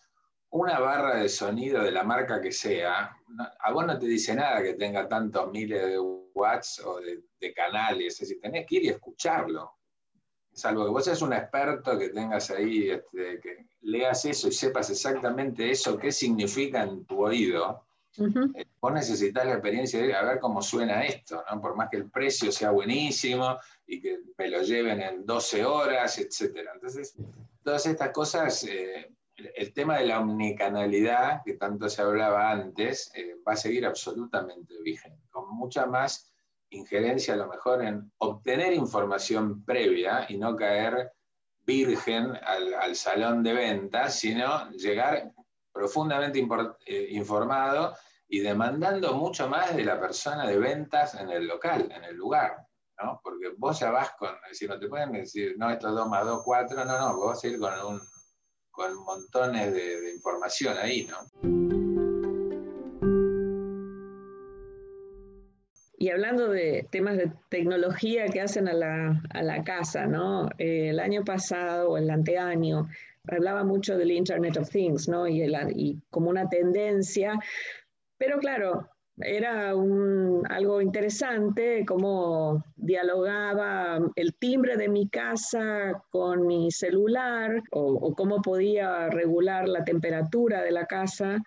una 0.52 0.80
barra 0.80 1.16
de 1.16 1.30
sonido 1.30 1.84
de 1.84 1.92
la 1.92 2.04
marca 2.04 2.42
que 2.42 2.52
sea, 2.52 3.16
a 3.60 3.72
vos 3.72 3.86
no 3.86 3.98
te 4.00 4.08
dice 4.08 4.34
nada 4.34 4.64
que 4.64 4.74
tenga 4.74 5.08
tantos 5.08 5.52
miles 5.52 5.86
de 5.86 6.00
watts 6.00 6.80
o 6.80 7.00
de, 7.00 7.54
canales, 7.54 8.14
es 8.14 8.20
decir, 8.20 8.42
tenés 8.42 8.66
que 8.66 8.76
ir 8.76 8.84
y 8.86 8.90
escucharlo. 8.90 9.74
Salvo 10.52 10.86
que 10.86 10.92
vos 10.92 11.06
seas 11.06 11.22
un 11.22 11.34
experto 11.34 11.98
que 11.98 12.10
tengas 12.10 12.50
ahí, 12.52 12.90
este, 12.90 13.40
que 13.40 13.68
leas 13.82 14.26
eso 14.26 14.48
y 14.48 14.52
sepas 14.52 14.90
exactamente 14.90 15.70
eso, 15.70 15.98
qué 15.98 16.12
significa 16.12 16.84
en 16.84 17.06
tu 17.06 17.24
oído, 17.24 17.86
eh, 18.18 18.66
vos 18.82 18.92
necesitas 18.92 19.46
la 19.46 19.54
experiencia 19.54 20.02
de 20.02 20.14
a 20.14 20.24
ver 20.24 20.40
cómo 20.40 20.62
suena 20.62 21.06
esto, 21.06 21.44
¿no? 21.50 21.62
por 21.62 21.76
más 21.76 21.90
que 21.90 21.98
el 21.98 22.10
precio 22.10 22.52
sea 22.52 22.72
buenísimo 22.72 23.58
y 23.86 24.02
que 24.02 24.20
me 24.38 24.50
lo 24.50 24.62
lleven 24.62 25.02
en 25.02 25.26
12 25.26 25.64
horas, 25.64 26.18
etc. 26.18 26.58
Entonces, 26.74 27.14
todas 27.64 27.86
estas 27.86 28.10
cosas 28.10 28.64
eh, 28.64 29.12
el 29.56 29.74
tema 29.74 29.98
de 29.98 30.06
la 30.06 30.20
omnicanalidad, 30.20 31.42
que 31.44 31.54
tanto 31.54 31.90
se 31.90 32.02
hablaba 32.02 32.52
antes, 32.52 33.12
eh, 33.16 33.36
va 33.48 33.54
a 33.54 33.58
seguir 33.58 33.86
absolutamente 33.86 34.74
vigente, 34.82 35.28
con 35.30 35.50
mucha 35.50 35.86
más 35.86 36.32
injerencia 36.72 37.34
a 37.34 37.38
lo 37.38 37.48
mejor 37.48 37.84
en 37.84 38.12
obtener 38.20 38.74
información 38.74 39.64
previa 39.64 40.26
y 40.30 40.38
no 40.38 40.56
caer 40.56 41.12
virgen 41.66 42.34
al, 42.44 42.96
salón 42.96 43.44
de 43.44 43.54
ventas, 43.54 44.20
sino 44.20 44.70
llegar 44.72 45.32
profundamente 45.72 46.46
eh, 46.86 47.08
informado 47.12 47.96
y 48.28 48.40
demandando 48.40 49.14
mucho 49.14 49.48
más 49.48 49.76
de 49.76 49.86
la 49.86 50.00
persona 50.00 50.48
de 50.48 50.58
ventas 50.58 51.16
en 51.16 51.30
el 51.30 51.48
local, 51.48 51.92
en 51.92 52.04
el 52.04 52.16
lugar. 52.16 52.66
¿no? 53.02 53.20
Porque 53.24 53.50
vos 53.58 53.80
ya 53.80 53.92
vas 53.92 54.12
con, 54.18 54.36
es 54.50 54.62
no 54.68 54.80
te 54.80 54.88
pueden 54.88 55.12
decir, 55.12 55.56
no, 55.58 55.70
esto 55.70 55.90
es 55.90 55.96
2 55.96 56.10
más 56.10 56.26
2, 56.26 56.42
4, 56.44 56.86
no, 56.86 57.00
no, 57.00 57.16
vos 57.16 57.28
vas 57.28 57.44
a 57.44 57.48
ir 57.48 57.60
con 57.60 57.74
un 57.86 58.02
con 58.80 58.96
montones 59.04 59.74
de, 59.74 60.14
información 60.16 60.78
ahí, 60.78 61.06
¿no? 61.06 61.18
Y 65.98 66.10
hablando 66.10 66.48
de 66.48 66.88
temas 66.90 67.18
de 67.18 67.30
tecnología 67.50 68.28
que 68.30 68.40
hacen 68.40 68.70
a 68.70 68.74
la, 68.74 69.64
casa, 69.66 70.06
¿no? 70.06 70.48
Eh, 70.58 70.92
el 70.92 71.02
año 71.02 71.26
pasado 71.26 71.90
o 71.90 71.98
el 71.98 72.10
anteaño 72.10 72.88
hablaba 73.28 73.66
mucho 73.66 73.98
del 73.98 74.12
Internet 74.12 74.56
of 74.56 74.70
Things, 74.70 75.10
¿no? 75.10 75.28
Y 75.28 76.02
como 76.10 76.30
una 76.30 76.48
tendencia, 76.48 77.38
pero 78.18 78.40
claro, 78.40 78.88
era 79.22 79.70
algo 79.72 80.82
interesante 80.82 81.84
cómo 81.86 82.64
dialogaba 82.76 84.00
el 84.16 84.34
timbre 84.36 84.78
de 84.78 84.88
mi 84.88 85.10
casa 85.10 86.02
con 86.10 86.48
mi 86.48 86.72
celular 86.72 87.62
o, 87.72 88.14
cómo 88.16 88.42
podía 88.42 89.10
regular 89.10 89.68
la 89.68 89.84
temperatura 89.84 90.64
de 90.64 90.72
la 90.72 90.86
casa 90.86 91.38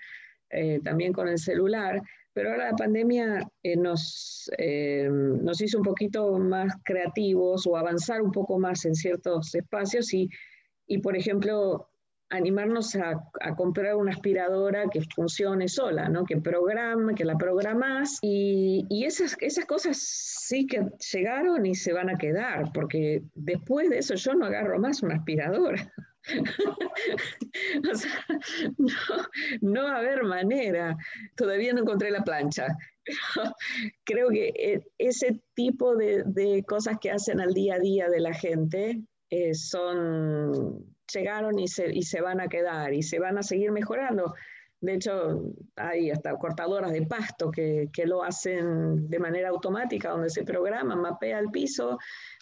eh, 0.50 0.80
también 0.85 1.12
con 1.12 1.28
el 1.28 1.38
celular. 1.38 2.00
Pero 2.35 2.50
ahora 2.50 2.70
la 2.70 2.76
pandemia 2.76 3.46
eh, 3.62 3.76
nos, 3.76 4.50
eh, 4.58 5.08
nos 5.11 5.61
hizo 5.61 5.78
un 5.78 5.85
poquito 5.85 6.38
más 6.38 6.72
creativos 6.85 7.66
o 7.66 7.76
avanzar 7.76 8.22
un 8.22 8.32
poco 8.32 8.58
más 8.58 8.85
en 8.87 8.94
ciertos 8.94 9.54
espacios 9.54 10.12
y, 10.14 10.28
y 10.87 10.98
por 10.98 11.14
ejemplo, 11.16 11.91
animarnos 12.33 12.97
a, 12.97 13.23
comprar 13.57 13.95
una 13.95 14.12
aspiradora 14.12 14.88
que 14.90 15.03
funcione 15.14 15.68
sola, 15.68 16.09
¿no? 16.09 16.25
que 16.25 16.38
programa, 16.38 17.14
que 17.14 17.25
la 17.25 17.37
programas 17.37 18.18
y, 18.23 19.05
esas, 19.05 19.37
esas 19.40 19.66
cosas 19.66 19.99
sí 19.99 20.66
que 20.66 20.87
llegaron 21.12 21.66
y 21.66 21.75
se 21.75 21.92
van 21.92 22.09
a 22.09 22.16
quedar, 22.16 22.73
porque 22.73 23.23
después 23.35 23.90
de 23.90 23.99
eso 23.99 24.14
yo 24.14 24.35
no 24.35 24.47
agarro 24.47 24.79
más 24.79 25.03
una 25.03 25.16
aspiradora. 25.16 25.92
o 27.92 27.95
sea, 27.95 28.27
no, 28.79 28.88
no, 29.61 29.85
va 29.85 29.97
a 29.97 29.99
haber 29.99 30.23
manera. 30.23 30.97
Todavía 31.37 31.73
no 31.73 31.81
encontré 31.81 32.11
la 32.11 32.23
plancha. 32.23 32.68
Creo 34.05 34.29
que 34.29 34.53
eh, 34.57 34.87
ese 34.99 35.42
tipo 35.55 35.97
de, 35.97 36.23
de, 36.25 36.62
cosas 36.62 36.99
que 37.01 37.11
hacen 37.11 37.40
al 37.40 37.53
día 37.53 37.75
a 37.75 37.81
día 37.81 38.09
de 38.09 38.21
la 38.21 38.33
gente 38.33 39.03
eh, 39.31 39.53
son 39.55 40.95
llegaron 41.12 41.59
y 41.59 41.68
se, 41.68 41.92
y 41.92 42.03
se 42.03 42.20
van 42.20 42.40
a 42.40 42.48
quedar 42.48 42.92
y 42.92 43.03
se 43.03 43.18
van 43.18 43.38
a 43.38 43.42
seguir 43.42 43.72
mejorando. 43.72 44.35
De 44.81 44.94
hecho, 44.94 45.44
hay 45.77 46.11
hasta 46.11 46.37
cortadoras 46.37 46.92
de 46.92 47.07
pasto 47.07 47.53
que, 47.53 47.88
que, 47.92 48.05
lo 48.05 48.25
hacen 48.25 49.09
de 49.09 49.18
manera 49.20 49.51
automática, 49.51 50.11
donde 50.11 50.29
se 50.29 50.42
programa, 50.42 50.96
mapea 50.96 51.38
el 51.38 51.51
piso, 51.51 51.98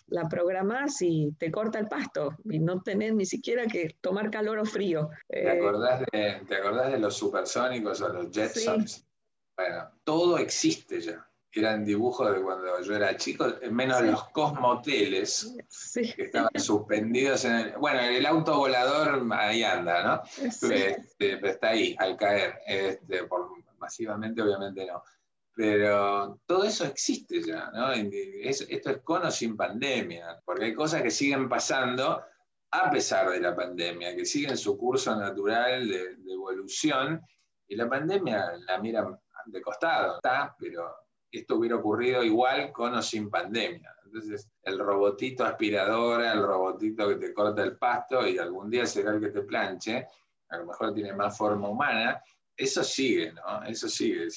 la 0.07 0.27
programas 0.27 1.03
y 1.03 1.33
te 1.39 1.51
corta 1.51 1.79
el 1.79 1.87
pasto 1.87 2.35
y 2.45 2.59
no 2.59 2.81
tenés 2.81 3.15
ni 3.15 3.27
siquiera 3.27 3.67
que 3.67 3.97
tomar 4.01 4.31
calor 4.31 4.59
o 4.59 4.65
frío. 4.65 5.11
¿Te 5.29 5.43
eh, 5.43 5.59
acordás 5.59 6.01
de, 6.13 6.41
¿te 6.49 6.57
acordás 6.57 6.93
de 6.93 6.99
los 6.99 7.15
supersónicos 7.15 8.01
o 8.01 8.09
los 8.09 8.31
Jetsons? 8.31 9.07
Bueno, 9.55 9.91
todo 10.05 10.39
existe 10.39 11.01
ya 11.01 11.30
eran 11.53 11.85
dibujos 11.85 12.33
de 12.33 12.43
cuando 12.43 12.81
yo 12.81 12.95
era 12.95 13.17
chico, 13.17 13.47
menos 13.71 14.03
los 14.03 14.29
cosmoteles 14.29 15.57
que 15.93 16.23
estaban 16.23 16.51
suspendidos 16.55 17.45
en 17.45 17.57
el. 17.57 17.73
Bueno, 17.73 18.01
el 18.01 18.25
auto 18.25 18.57
volador 18.57 19.27
ahí 19.33 19.65
anda, 19.65 20.05
¿no? 20.05 20.23
Este, 20.45 21.49
está 21.49 21.71
ahí, 21.71 21.97
al 21.99 22.17
caer. 22.17 22.61
Este, 22.67 23.25
por, 23.25 23.51
masivamente, 23.79 24.43
obviamente 24.43 24.87
no. 24.87 25.03
Pero 25.57 26.41
todo 26.47 26.65
eso 26.65 26.85
existe 26.85 27.43
ya, 27.43 27.71
¿no? 27.73 27.93
esto 27.93 28.91
es 28.91 28.99
cono 29.03 29.31
sin 29.31 29.57
pandemia, 29.57 30.41
porque 30.45 30.67
hay 30.67 30.75
cosas 30.75 31.03
que 31.03 31.11
siguen 31.11 31.49
pasando 31.49 32.23
a 32.71 32.91
pesar 32.91 33.29
de 33.31 33.41
la 33.41 33.55
pandemia, 33.55 34.15
que 34.15 34.25
siguen 34.25 34.57
su 34.57 34.79
curso 34.79 35.15
natural 35.17 35.89
de, 35.89 36.17
de 36.17 36.33
evolución, 36.33 37.21
y 37.67 37.75
la 37.75 37.89
pandemia 37.89 38.53
la 38.67 38.79
miran 38.79 39.19
de 39.47 39.61
costado, 39.61 40.17
está, 40.17 40.55
pero 40.59 40.95
esto 41.31 41.57
hubiera 41.57 41.77
ocurrido 41.77 42.23
igual 42.23 42.73
con 42.73 42.95
o 42.95 43.03
sin 43.03 43.31
pandemia. 43.31 43.95
Entonces, 44.05 44.49
el 44.63 44.79
robotito 44.79 45.45
aspiradora, 45.45 46.33
el 46.33 46.43
robotito 46.43 47.09
que 47.09 47.17
te 47.17 47.33
corta 47.33 47.63
el 47.63 47.77
pasto 47.77 48.27
y 48.27 48.39
algún 48.39 48.69
día 48.69 48.85
será 48.87 49.13
el 49.13 49.21
que 49.21 49.29
te 49.29 49.43
planche, 49.43 50.07
a 50.49 50.59
lo 50.59 50.67
mejor 50.67 50.93
tiene 50.93 51.13
más 51.13 51.37
forma 51.37 51.69
humana, 51.69 52.21
eso 52.57 52.83
sigue, 52.83 53.33
¿no? 53.33 53.63
Eso 53.65 53.89
sigue. 53.89 54.29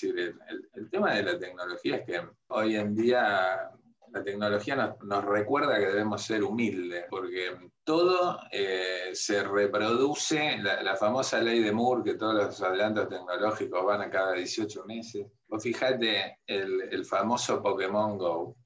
El 0.73 0.89
tema 0.89 1.13
de 1.13 1.23
la 1.23 1.39
tecnología 1.39 1.97
es 1.97 2.05
que 2.05 2.21
hoy 2.49 2.75
en 2.75 2.95
día 2.95 3.71
la 4.13 4.23
tecnología 4.23 4.95
nos, 5.01 5.25
recuerda 5.25 5.79
que 5.79 5.87
debemos 5.87 6.21
ser 6.21 6.43
humildes, 6.43 7.05
porque 7.09 7.71
todo 7.83 8.39
eh, 8.51 9.09
se 9.13 9.43
reproduce, 9.43 10.59
la, 10.59 10.95
famosa 10.95 11.41
ley 11.41 11.61
de 11.61 11.71
Moore, 11.71 12.03
que 12.03 12.17
todos 12.17 12.35
los 12.35 12.61
adelantos 12.61 13.09
tecnológicos 13.09 13.83
van 13.83 14.01
a 14.01 14.11
cada 14.11 14.33
18 14.33 14.85
meses. 14.85 15.25
Vos 15.53 15.61
fijate 15.61 16.39
el, 16.47 16.81
el 16.89 17.05
famoso 17.05 17.61
Pokémon 17.61 18.17
Go. 18.17 18.57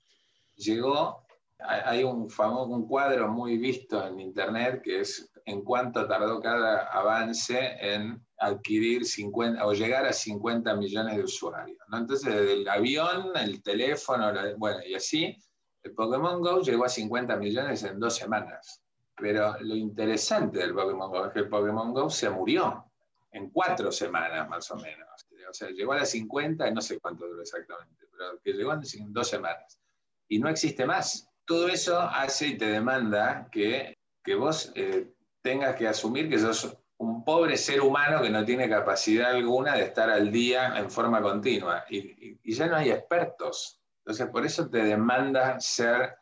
Llegó, 0.56 1.28
hay 1.60 2.02
un, 2.06 2.30
famoso, 2.30 2.72
un 2.72 2.88
cuadro 2.88 3.28
muy 3.28 3.58
visto 3.58 4.08
en 4.08 4.22
Internet 4.22 4.84
que 4.86 5.02
es 5.02 5.30
en 5.44 5.66
cuánto 5.66 6.08
tardó 6.08 6.40
cada 6.40 6.86
avance 6.86 7.76
en 7.82 8.26
adquirir 8.38 9.04
50 9.04 9.66
o 9.66 9.74
llegar 9.74 10.06
a 10.06 10.14
50 10.14 10.78
millones 10.78 11.18
de 11.18 11.24
usuarios. 11.26 11.78
¿no? 11.90 11.98
Entonces, 11.98 12.34
el 12.34 12.70
avión, 12.70 13.32
el 13.36 13.62
teléfono, 13.62 14.32
bueno, 14.58 14.80
y 14.88 14.94
así, 14.96 15.36
el 15.84 15.94
Pokémon 15.94 16.42
Go 16.42 16.62
llegó 16.62 16.86
a 16.86 16.90
50 16.90 17.36
millones 17.36 17.84
en 17.84 18.00
dos 18.00 18.16
semanas. 18.16 18.82
Pero 19.14 19.58
lo 19.60 19.76
interesante 19.76 20.60
del 20.60 20.74
Pokémon 20.74 21.12
Go 21.12 21.26
es 21.26 21.34
que 21.34 21.40
el 21.40 21.50
Pokémon 21.50 21.94
Go 21.94 22.10
se 22.10 22.30
murió 22.30 22.87
en 23.32 23.50
cuatro 23.50 23.92
semanas 23.92 24.48
más 24.50 24.70
o 24.72 24.76
menos. 24.76 25.08
O 25.50 25.54
sea, 25.54 25.70
llegó 25.70 25.94
a 25.94 25.98
las 25.98 26.10
50 26.12 26.68
y 26.68 26.74
no 26.74 26.82
sé 26.82 27.00
cuánto 27.00 27.28
duró 27.28 27.42
exactamente, 27.42 28.06
pero 28.12 28.40
que 28.44 28.54
llegó 28.54 28.74
en 28.74 29.14
dos 29.14 29.28
semanas. 29.30 29.80
Y 30.28 30.40
no 30.40 30.50
existe 30.50 30.86
más. 30.86 31.30
Todo 31.46 31.70
eso 31.70 32.00
hace 32.00 32.48
y 32.48 32.58
te 32.58 32.66
demanda 32.66 33.48
que, 33.52 33.98
que 34.24 34.36
vos 34.36 34.72
eh, 34.76 35.14
tengas 35.42 35.76
que 35.76 35.88
asumir 35.88 36.30
que 36.30 36.40
sos 36.40 36.78
un 36.98 37.24
pobre 37.24 37.58
ser 37.58 37.82
humano 37.82 38.22
que 38.22 38.30
no 38.30 38.44
tiene 38.44 38.68
capacidad 38.68 39.32
alguna 39.32 39.76
de 39.76 39.84
estar 39.84 40.10
al 40.10 40.32
día 40.32 40.78
en 40.78 40.90
forma 40.90 41.22
continua. 41.22 41.86
Y, 41.90 42.38
ya 42.52 42.68
no 42.68 42.76
hay 42.76 42.90
expertos. 42.90 43.80
Entonces, 44.00 44.28
por 44.28 44.46
eso 44.46 44.70
te 44.70 44.84
demanda 44.84 45.60
ser 45.60 46.18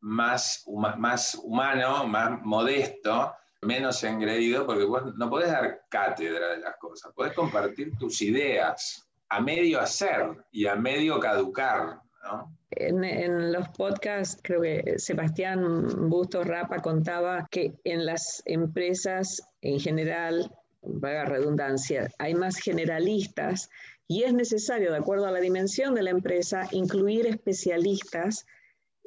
más, 0.00 0.64
más 0.98 1.34
humano, 1.36 2.06
más 2.06 2.40
modesto, 2.42 3.34
menos 3.62 4.02
engreído, 4.04 4.66
porque 4.66 4.86
no 5.16 5.30
podés 5.30 5.50
dar 5.50 5.82
cátedra 5.88 6.48
de 6.50 6.58
las 6.58 6.76
cosas, 6.76 7.12
podés 7.14 7.32
compartir 7.32 7.96
tus 7.98 8.22
ideas 8.22 9.06
a 9.28 9.40
medio 9.40 9.80
hacer 9.80 10.36
y 10.52 10.66
a 10.66 10.76
medio 10.76 11.18
caducar. 11.18 12.00
En, 12.70 13.52
los 13.52 13.68
podcasts, 13.70 14.40
creo 14.42 14.60
que 14.60 14.98
Sebastián 14.98 16.08
Bustos 16.10 16.46
Rapa 16.46 16.80
contaba 16.80 17.46
que 17.50 17.74
en 17.84 18.04
las 18.04 18.42
empresas 18.44 19.42
en 19.62 19.78
general, 19.78 20.52
vaga 20.82 21.24
redundancia, 21.24 22.10
hay 22.18 22.34
más 22.34 22.56
generalistas 22.56 23.70
y 24.08 24.24
es 24.24 24.34
necesario, 24.34 24.92
de 24.92 24.98
acuerdo 24.98 25.26
a 25.26 25.32
la 25.32 25.40
dimensión 25.40 25.94
de 25.94 26.02
la 26.02 26.10
empresa, 26.10 26.68
incluir 26.72 27.26
especialistas 27.26 28.46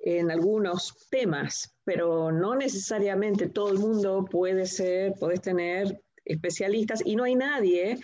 en 0.03 0.31
algunos 0.31 1.07
temas, 1.09 1.75
pero 1.89 2.32
no 2.32 2.54
necesariamente 2.54 3.49
todo 3.49 3.71
el 3.71 3.80
mundo 3.80 4.23
puede 4.30 4.67
ser, 4.67 5.15
puedes 5.19 5.41
tener 5.41 5.99
especialistas 6.23 7.02
y 7.04 7.15
no 7.15 7.23
hay 7.23 7.34
nadie 7.34 7.97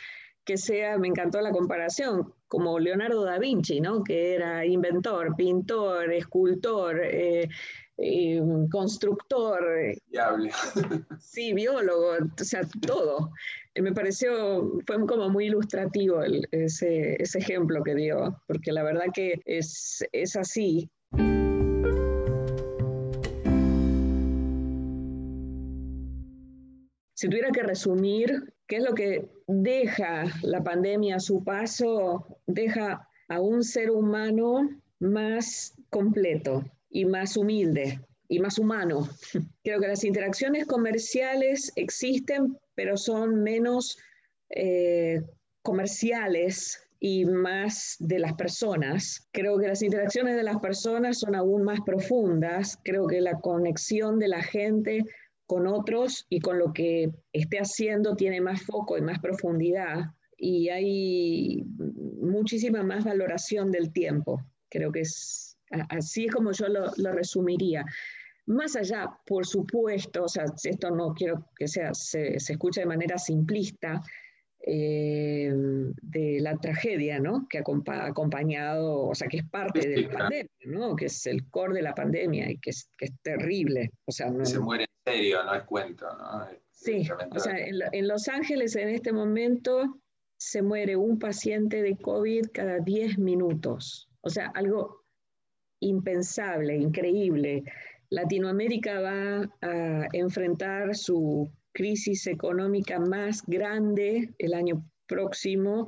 que 0.44 0.58
sea, 0.58 0.98
me 0.98 1.08
encantó 1.08 1.40
la 1.40 1.52
comparación, 1.52 2.34
como 2.48 2.80
Leonardo 2.80 3.24
da 3.24 3.38
Vinci, 3.38 3.82
¿no? 3.82 4.04
que 4.04 4.34
era 4.34 4.66
inventor, 4.66 5.36
pintor, 5.36 6.12
escultor, 6.12 7.00
eh, 7.04 7.48
eh, 8.00 8.42
constructor. 8.72 9.64
Diable. 10.08 10.52
Sí, 11.20 11.54
biólogo, 11.54 12.14
o 12.14 12.44
sea, 12.44 12.62
todo. 12.88 13.30
Me 13.76 13.92
pareció, 13.92 14.72
fue 14.88 15.06
como 15.06 15.30
muy 15.30 15.46
ilustrativo 15.46 16.24
ese, 16.50 17.22
ese, 17.22 17.38
ejemplo 17.38 17.84
que 17.84 17.94
dio, 17.94 18.42
porque 18.48 18.72
la 18.72 18.82
verdad 18.82 19.06
que 19.14 19.40
es, 19.46 20.04
es 20.12 20.36
así. 20.36 20.90
Si 27.16 27.28
tuviera 27.28 27.50
que 27.52 27.64
resumir 27.64 28.54
¿Qué 28.68 28.78
es 28.78 28.84
lo 28.84 28.96
que 28.96 29.30
deja 29.48 30.26
la 30.42 30.64
pandemia 30.64 31.18
a 31.18 31.20
su 31.20 31.44
paso? 31.44 32.26
Deja 32.48 33.08
a 33.28 33.40
un 33.40 33.64
ser 33.64 33.92
humano 33.92 34.70
más 35.00 35.76
completo 35.92 36.64
y 36.90 37.06
más 37.06 37.38
humilde 37.38 38.00
y 38.28 38.40
más 38.40 38.58
humano. 38.58 39.08
Creo 39.64 39.80
que 39.80 39.88
las 39.88 40.04
interacciones 40.04 40.66
comerciales 40.66 41.72
existen, 41.76 42.58
pero 42.74 42.98
son 42.98 43.44
menos 43.44 44.00
eh, 44.50 45.22
comerciales 45.62 46.82
y 47.00 47.26
más 47.26 47.98
de 48.00 48.18
las 48.18 48.34
personas. 48.34 49.28
Creo 49.32 49.60
que 49.60 49.68
las 49.68 49.84
interacciones 49.84 50.36
de 50.38 50.44
las 50.44 50.58
personas 50.58 51.20
son 51.20 51.36
aún 51.36 51.62
más 51.62 51.82
profundas. 51.86 52.80
Creo 52.84 53.06
que 53.06 53.22
la 53.22 53.40
conexión 53.42 54.18
de 54.18 54.28
la 54.30 54.42
gente 54.42 55.06
con 55.46 55.68
otros 55.68 56.26
y 56.30 56.40
con 56.40 56.60
lo 56.60 56.74
que 56.74 57.12
esté 57.34 57.60
haciendo 57.60 58.16
tiene 58.16 58.42
más 58.42 58.64
foco 58.64 58.98
y 58.98 59.02
más 59.02 59.20
profundidad 59.20 60.12
y 60.38 60.70
hay 60.70 61.64
muchísima 62.22 62.84
más 62.84 63.06
valoración 63.06 63.72
del 63.72 63.92
tiempo. 63.94 64.42
Creo 64.70 64.92
que 64.92 65.02
es 65.02 65.58
así 65.90 66.26
es 66.26 66.32
como 66.32 66.52
yo 66.52 66.68
lo, 66.68 67.12
resumiría. 67.12 67.86
Más 68.48 68.76
allá, 68.76 69.10
por 69.26 69.46
supuesto, 69.46 70.26
o 70.26 70.28
sea, 70.28 70.46
esto 70.64 70.92
no 70.92 71.14
quiero 71.14 71.50
que 71.58 71.68
sea, 71.68 71.94
se, 71.94 72.40
se 72.40 72.54
escuche 72.54 72.82
de 72.82 72.86
manera 72.86 73.18
simplista, 73.18 74.02
eh, 74.68 75.52
de 76.02 76.40
la 76.42 76.58
tragedia, 76.58 77.20
¿no? 77.20 77.48
Que 77.48 77.60
ha 77.60 78.06
acompañado, 78.08 79.08
o 79.08 79.14
sea, 79.14 79.28
que 79.28 79.38
es 79.38 79.48
parte 79.48 79.88
de 79.88 80.02
la 80.02 80.10
pandemia, 80.10 80.50
¿no? 80.66 80.96
Que 80.96 81.06
es 81.06 81.26
el 81.28 81.48
core 81.50 81.76
de 81.76 81.82
la 81.84 81.94
pandemia 81.94 82.50
y 82.50 82.58
que 82.58 82.72
es, 82.72 82.90
que 82.98 83.06
es 83.06 83.14
terrible. 83.22 83.92
O 84.06 84.12
sea, 84.12 84.32
Se 84.44 84.60
muere 84.60 84.86
en 84.86 84.90
serio, 85.06 85.44
no 85.44 85.54
es 85.54 85.64
cuento, 85.64 86.08
¿no? 86.18 86.48
sí, 86.72 87.08
o 87.32 87.40
sea, 87.40 87.58
en, 87.58 88.08
Los 88.08 88.28
Ángeles 88.28 88.76
en 88.76 88.90
este 88.90 89.14
momento 89.14 90.02
se 90.38 90.62
muere 90.62 90.96
un 90.96 91.20
paciente 91.20 91.82
de 91.82 91.96
COVID 91.98 92.48
cada 92.52 92.80
10 92.80 93.20
minutos. 93.20 94.10
O 94.22 94.30
sea, 94.30 94.52
algo 94.56 95.04
impensable, 95.80 96.76
increíble. 96.76 97.64
Latinoamérica 98.10 99.00
va 99.00 99.50
a 99.62 100.08
enfrentar 100.14 100.96
su 100.96 101.52
crisis 101.72 102.28
económica 102.28 103.00
más 103.00 103.44
grande 103.46 104.34
el 104.40 104.54
año 104.54 104.84
próximo, 105.08 105.88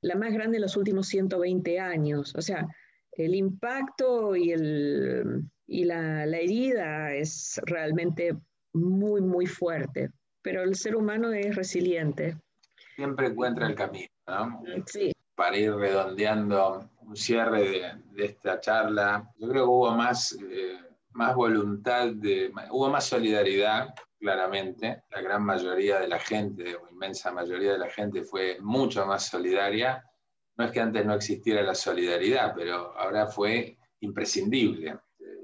la 0.00 0.14
más 0.14 0.32
grande 0.32 0.58
en 0.58 0.62
los 0.62 0.76
últimos 0.76 1.08
120 1.08 1.80
años. 1.80 2.32
O 2.36 2.42
sea, 2.42 2.66
el 3.12 3.34
impacto 3.34 4.36
y, 4.36 4.52
el, 4.52 5.44
y 5.66 5.84
la, 5.84 6.26
la 6.26 6.38
herida 6.38 7.14
es 7.14 7.60
realmente 7.64 8.36
muy, 8.72 9.20
muy 9.20 9.46
fuerte, 9.46 10.10
pero 10.42 10.62
el 10.62 10.74
ser 10.74 10.96
humano 10.96 11.32
es 11.32 11.54
resiliente. 11.54 12.38
Siempre 12.96 13.28
encuentra 13.28 13.66
el 13.66 13.74
camino, 13.74 14.08
¿no? 14.26 14.62
Sí. 14.86 15.12
Para 15.34 15.56
ir 15.56 15.74
redondeando 15.74 16.90
un 17.00 17.16
cierre 17.16 17.62
de, 17.62 17.92
de 18.12 18.24
esta 18.24 18.60
charla, 18.60 19.28
yo 19.38 19.48
creo 19.48 19.64
que 19.64 19.70
hubo 19.70 19.90
más, 19.92 20.36
eh, 20.50 20.78
más 21.12 21.34
voluntad, 21.34 22.08
de, 22.08 22.52
hubo 22.70 22.90
más 22.90 23.06
solidaridad 23.06 23.94
claramente. 24.22 25.02
La 25.10 25.20
gran 25.20 25.42
mayoría 25.44 25.98
de 25.98 26.08
la 26.08 26.18
gente, 26.18 26.76
o 26.76 26.88
inmensa 26.88 27.32
mayoría 27.32 27.72
de 27.72 27.78
la 27.78 27.90
gente, 27.90 28.22
fue 28.22 28.58
mucho 28.60 29.04
más 29.04 29.26
solidaria. 29.26 30.04
No 30.56 30.64
es 30.64 30.70
que 30.70 30.80
antes 30.80 31.04
no 31.04 31.14
existiera 31.14 31.62
la 31.62 31.74
solidaridad, 31.74 32.54
pero 32.54 32.96
ahora 32.96 33.26
fue 33.26 33.76
imprescindible. 34.00 34.96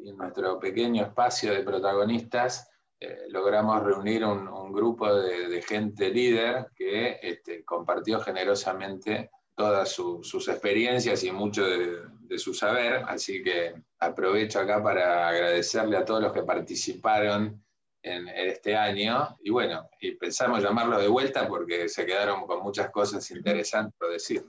En 0.04 0.16
nuestro 0.16 0.58
pequeño 0.60 1.02
espacio 1.02 1.52
de 1.52 1.64
protagonistas 1.64 2.70
eh, 3.00 3.26
logramos 3.28 3.80
reunir 3.84 4.24
un, 4.24 4.72
grupo 4.72 5.12
de, 5.14 5.62
gente 5.62 6.10
líder 6.10 6.66
que 6.74 7.18
este, 7.22 7.64
compartió 7.64 8.20
generosamente 8.20 9.30
todas 9.56 9.90
sus 9.90 10.48
experiencias 10.48 11.22
y 11.24 11.32
mucho 11.32 11.64
de, 11.64 12.38
su 12.38 12.54
saber. 12.54 13.02
Así 13.06 13.42
que 13.42 13.74
aprovecho 13.98 14.60
acá 14.60 14.82
para 14.82 15.28
agradecerle 15.28 15.96
a 15.96 16.04
todos 16.04 16.22
los 16.22 16.32
que 16.32 16.42
participaron 16.42 17.64
en, 18.02 18.28
este 18.28 18.76
año. 18.76 19.36
Y 19.42 19.50
bueno, 19.50 19.88
y 20.00 20.12
pensamos 20.16 20.62
llamarlo 20.62 20.98
de 20.98 21.08
vuelta 21.08 21.46
porque 21.48 21.88
se 21.88 22.04
quedaron 22.04 22.46
con 22.46 22.62
muchas 22.62 22.90
cosas 22.90 23.30
interesantes 23.30 23.94
por 23.98 24.10
decir. 24.10 24.44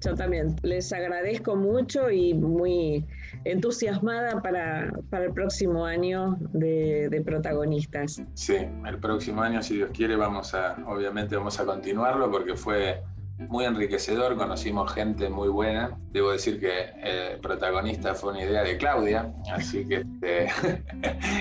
Yo 0.00 0.14
también 0.14 0.54
les 0.62 0.92
agradezco 0.92 1.56
mucho 1.56 2.10
y 2.10 2.32
muy 2.32 3.04
entusiasmada 3.50 4.40
para, 4.42 4.92
para 5.10 5.26
el 5.26 5.32
próximo 5.32 5.84
año 5.84 6.36
de, 6.52 7.22
protagonistas. 7.24 8.22
Sí, 8.34 8.56
el 8.86 8.98
próximo 8.98 9.42
año, 9.42 9.62
si 9.62 9.76
Dios 9.76 9.90
quiere, 9.92 10.16
vamos 10.16 10.54
a, 10.54 10.76
obviamente 10.86 11.36
vamos 11.36 11.58
a 11.58 11.64
continuarlo 11.64 12.30
porque 12.30 12.54
fue 12.54 13.02
muy 13.38 13.64
enriquecedor, 13.64 14.36
conocimos 14.36 14.92
gente 14.92 15.28
muy 15.28 15.48
buena. 15.48 15.96
Debo 16.10 16.32
decir 16.32 16.58
que 16.58 16.90
el 17.02 17.38
protagonista 17.40 18.14
fue 18.14 18.32
una 18.32 18.42
idea 18.42 18.62
de 18.62 18.76
Claudia, 18.76 19.32
así 19.52 19.86
que 19.86 19.96
este, 19.96 20.48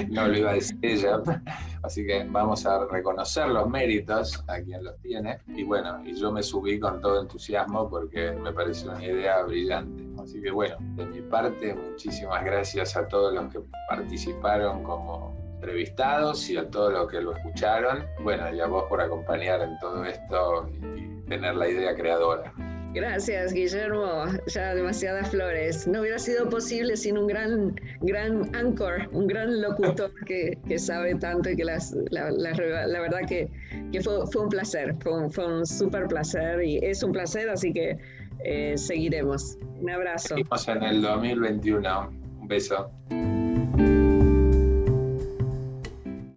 no 0.09 0.27
lo 0.27 0.37
iba 0.37 0.51
a 0.51 0.53
decir 0.53 0.77
ella. 0.81 1.21
Así 1.81 2.05
que 2.05 2.25
vamos 2.29 2.65
a 2.65 2.85
reconocer 2.85 3.47
los 3.47 3.67
méritos 3.69 4.43
a 4.47 4.59
quien 4.59 4.83
los 4.83 4.97
tiene. 5.01 5.39
Y 5.47 5.63
bueno, 5.63 6.01
y 6.05 6.13
yo 6.19 6.31
me 6.31 6.43
subí 6.43 6.79
con 6.79 7.01
todo 7.01 7.21
entusiasmo 7.21 7.89
porque 7.89 8.31
me 8.31 8.51
pareció 8.51 8.91
una 8.91 9.03
idea 9.03 9.41
brillante. 9.43 10.06
Así 10.21 10.41
que 10.41 10.51
bueno, 10.51 10.75
de 10.95 11.05
mi 11.05 11.21
parte, 11.21 11.73
muchísimas 11.73 12.43
gracias 12.43 12.95
a 12.95 13.07
todos 13.07 13.33
los 13.33 13.51
que 13.51 13.59
participaron 13.89 14.83
como 14.83 15.35
entrevistados 15.55 16.49
y 16.49 16.57
a 16.57 16.69
todos 16.69 16.93
los 16.93 17.09
que 17.09 17.21
lo 17.21 17.35
escucharon. 17.35 18.05
Bueno, 18.23 18.53
y 18.53 18.59
a 18.59 18.67
vos 18.67 18.85
por 18.89 19.01
acompañar 19.01 19.61
en 19.61 19.77
todo 19.79 20.05
esto 20.05 20.69
y, 20.73 21.07
tener 21.27 21.55
la 21.55 21.67
idea 21.67 21.93
creadora. 21.93 22.53
Gracias, 22.93 23.51
Guillermo. 23.51 24.25
Ya 24.47 24.73
demasiadas 24.73 25.29
flores. 25.29 25.85
No 25.87 25.99
hubiera 25.99 26.17
sido 26.17 26.49
posible 26.49 26.95
sin 26.95 27.17
un 27.17 27.27
gran, 27.27 27.75
gran 27.99 28.55
anchor, 28.55 29.09
un 29.11 29.27
gran 29.27 29.61
locutor 29.61 30.13
que, 30.25 30.57
que 30.67 30.79
sabe 30.79 31.15
tanto 31.15 31.49
y 31.49 31.57
que 31.57 31.65
las, 31.65 31.93
la, 32.11 32.31
la, 32.31 32.53
la 32.87 33.01
verdad 33.01 33.19
que, 33.27 33.49
que 33.91 34.01
fue, 34.01 34.25
fue, 34.27 34.43
un 34.43 34.49
placer, 34.49 34.95
fue 35.01 35.21
un, 35.21 35.29
fue 35.29 35.45
un 35.45 35.65
súper 35.65 36.07
placer 36.07 36.63
y 36.63 36.77
es 36.77 37.03
un 37.03 37.11
placer, 37.11 37.49
así 37.49 37.73
que 37.73 37.97
eh, 38.43 38.77
seguiremos. 38.77 39.57
Un 39.81 39.89
abrazo. 39.89 40.29
Seguimos 40.29 40.67
en 40.67 40.83
el 40.83 41.01
2021. 41.01 42.09
Un 42.39 42.47
beso. 42.47 42.91